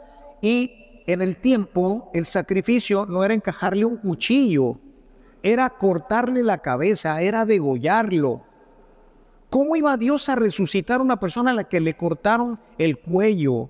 y 0.41 1.03
en 1.05 1.21
el 1.21 1.37
tiempo 1.37 2.09
el 2.13 2.25
sacrificio 2.25 3.05
no 3.05 3.23
era 3.23 3.33
encajarle 3.33 3.85
un 3.85 3.97
cuchillo 3.97 4.79
era 5.43 5.69
cortarle 5.69 6.43
la 6.43 6.59
cabeza, 6.59 7.21
era 7.21 7.45
degollarlo. 7.45 8.41
¿Cómo 9.49 9.75
iba 9.75 9.97
Dios 9.97 10.29
a 10.29 10.35
resucitar 10.35 10.99
a 10.99 11.03
una 11.03 11.19
persona 11.19 11.51
a 11.51 11.53
la 11.53 11.63
que 11.65 11.79
le 11.79 11.95
cortaron 11.95 12.59
el 12.77 12.99
cuello? 12.99 13.69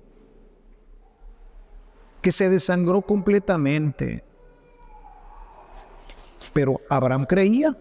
Que 2.20 2.30
se 2.30 2.48
desangró 2.48 3.02
completamente. 3.02 4.22
Pero 6.52 6.80
Abraham 6.88 7.26
creía, 7.26 7.76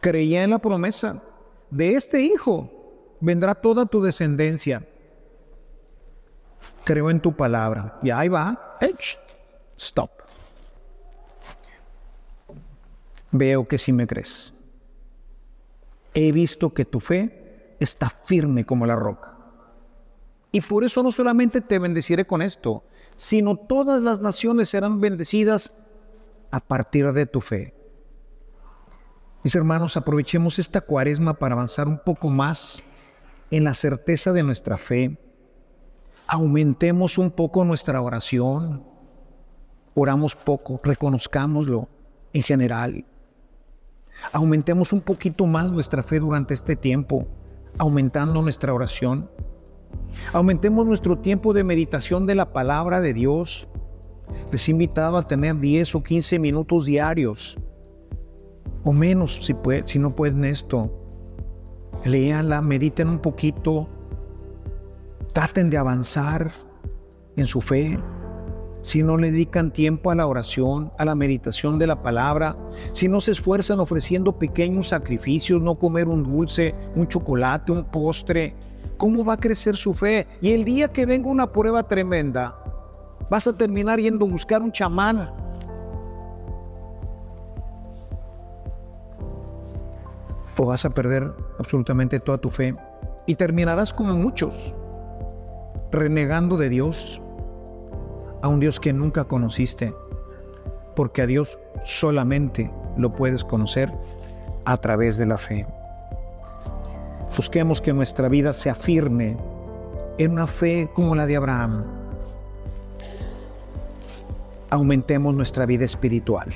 creía 0.00 0.44
en 0.44 0.50
la 0.50 0.58
promesa. 0.58 1.22
De 1.70 1.92
este 1.92 2.22
hijo 2.22 2.70
vendrá 3.20 3.54
toda 3.54 3.84
tu 3.84 4.00
descendencia. 4.00 4.86
Creo 6.84 7.10
en 7.10 7.20
tu 7.20 7.36
palabra. 7.36 7.98
Y 8.02 8.10
ahí 8.10 8.28
va. 8.28 8.78
Stop 9.76 10.17
veo 13.38 13.66
que 13.68 13.78
sí 13.78 13.92
me 13.92 14.06
crees. 14.06 14.52
He 16.14 16.32
visto 16.32 16.74
que 16.74 16.84
tu 16.84 17.00
fe 17.00 17.76
está 17.80 18.10
firme 18.10 18.64
como 18.64 18.86
la 18.86 18.96
roca. 18.96 19.36
Y 20.50 20.60
por 20.60 20.84
eso 20.84 21.02
no 21.02 21.12
solamente 21.12 21.60
te 21.60 21.78
bendeciré 21.78 22.26
con 22.26 22.42
esto, 22.42 22.84
sino 23.16 23.56
todas 23.56 24.02
las 24.02 24.20
naciones 24.20 24.70
serán 24.70 25.00
bendecidas 25.00 25.72
a 26.50 26.60
partir 26.60 27.12
de 27.12 27.26
tu 27.26 27.40
fe. 27.40 27.74
Mis 29.44 29.54
hermanos, 29.54 29.96
aprovechemos 29.96 30.58
esta 30.58 30.80
cuaresma 30.80 31.34
para 31.34 31.54
avanzar 31.54 31.86
un 31.86 31.98
poco 31.98 32.28
más 32.28 32.82
en 33.50 33.64
la 33.64 33.74
certeza 33.74 34.32
de 34.32 34.42
nuestra 34.42 34.78
fe. 34.78 35.18
Aumentemos 36.26 37.18
un 37.18 37.30
poco 37.30 37.64
nuestra 37.64 38.00
oración. 38.00 38.84
Oramos 39.94 40.34
poco, 40.34 40.80
reconozcámoslo 40.82 41.88
en 42.32 42.42
general. 42.42 43.04
Aumentemos 44.32 44.92
un 44.92 45.00
poquito 45.00 45.46
más 45.46 45.72
nuestra 45.72 46.02
fe 46.02 46.20
durante 46.20 46.54
este 46.54 46.76
tiempo, 46.76 47.26
aumentando 47.78 48.42
nuestra 48.42 48.74
oración. 48.74 49.30
Aumentemos 50.32 50.86
nuestro 50.86 51.18
tiempo 51.18 51.52
de 51.52 51.64
meditación 51.64 52.26
de 52.26 52.34
la 52.34 52.52
palabra 52.52 53.00
de 53.00 53.14
Dios. 53.14 53.68
Les 54.52 54.68
he 54.68 54.90
a 54.96 55.22
tener 55.22 55.58
10 55.58 55.94
o 55.94 56.02
15 56.02 56.38
minutos 56.38 56.84
diarios, 56.86 57.58
o 58.84 58.92
menos 58.92 59.40
si 59.84 59.98
no 59.98 60.14
pueden 60.14 60.44
esto. 60.44 60.92
Léanla, 62.04 62.60
mediten 62.60 63.08
un 63.08 63.18
poquito, 63.18 63.88
traten 65.32 65.70
de 65.70 65.78
avanzar 65.78 66.50
en 67.36 67.46
su 67.46 67.60
fe. 67.60 67.98
Si 68.80 69.02
no 69.02 69.16
le 69.16 69.32
dedican 69.32 69.72
tiempo 69.72 70.10
a 70.10 70.14
la 70.14 70.26
oración, 70.26 70.92
a 70.98 71.04
la 71.04 71.14
meditación 71.14 71.78
de 71.78 71.86
la 71.86 72.02
palabra, 72.02 72.56
si 72.92 73.08
no 73.08 73.20
se 73.20 73.32
esfuerzan 73.32 73.80
ofreciendo 73.80 74.38
pequeños 74.38 74.88
sacrificios, 74.88 75.60
no 75.60 75.74
comer 75.74 76.06
un 76.06 76.22
dulce, 76.22 76.74
un 76.94 77.08
chocolate, 77.08 77.72
un 77.72 77.84
postre, 77.84 78.54
¿cómo 78.96 79.24
va 79.24 79.34
a 79.34 79.40
crecer 79.40 79.76
su 79.76 79.92
fe? 79.94 80.28
Y 80.40 80.52
el 80.52 80.64
día 80.64 80.88
que 80.88 81.06
venga 81.06 81.28
una 81.28 81.50
prueba 81.50 81.82
tremenda, 81.88 82.56
vas 83.28 83.48
a 83.48 83.52
terminar 83.52 83.98
yendo 83.98 84.26
a 84.26 84.28
buscar 84.28 84.62
un 84.62 84.70
chamán. 84.70 85.30
O 90.56 90.66
vas 90.66 90.84
a 90.84 90.90
perder 90.90 91.22
absolutamente 91.58 92.18
toda 92.18 92.38
tu 92.38 92.50
fe 92.50 92.74
y 93.26 93.36
terminarás 93.36 93.92
como 93.92 94.14
muchos, 94.14 94.74
renegando 95.92 96.56
de 96.56 96.68
Dios, 96.68 97.22
a 98.42 98.48
un 98.48 98.60
Dios 98.60 98.80
que 98.80 98.92
nunca 98.92 99.24
conociste, 99.24 99.94
porque 100.94 101.22
a 101.22 101.26
Dios 101.26 101.58
solamente 101.82 102.70
lo 102.96 103.12
puedes 103.14 103.44
conocer 103.44 103.92
a 104.64 104.76
través 104.76 105.16
de 105.16 105.26
la 105.26 105.38
fe. 105.38 105.66
Busquemos 107.36 107.80
que 107.80 107.92
nuestra 107.92 108.28
vida 108.28 108.52
se 108.52 108.70
afirme 108.70 109.36
en 110.18 110.32
una 110.32 110.46
fe 110.46 110.90
como 110.92 111.14
la 111.14 111.26
de 111.26 111.36
Abraham. 111.36 111.84
Aumentemos 114.70 115.34
nuestra 115.34 115.64
vida 115.64 115.84
espiritual. 115.84 116.48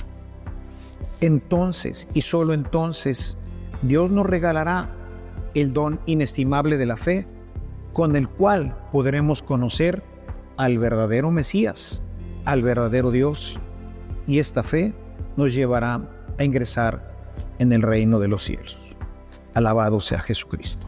Entonces, 1.20 2.08
y 2.14 2.22
solo 2.22 2.52
entonces, 2.52 3.38
Dios 3.82 4.10
nos 4.10 4.26
regalará 4.26 4.90
el 5.54 5.72
don 5.72 6.00
inestimable 6.06 6.78
de 6.78 6.86
la 6.86 6.96
fe, 6.96 7.26
con 7.92 8.16
el 8.16 8.28
cual 8.28 8.76
podremos 8.90 9.42
conocer 9.42 10.02
al 10.56 10.78
verdadero 10.78 11.30
Mesías, 11.30 12.02
al 12.44 12.62
verdadero 12.62 13.10
Dios, 13.10 13.58
y 14.26 14.38
esta 14.38 14.62
fe 14.62 14.94
nos 15.36 15.54
llevará 15.54 16.00
a 16.38 16.44
ingresar 16.44 17.12
en 17.58 17.72
el 17.72 17.82
reino 17.82 18.18
de 18.18 18.28
los 18.28 18.42
cielos. 18.42 18.96
Alabado 19.54 20.00
sea 20.00 20.20
Jesucristo. 20.20 20.86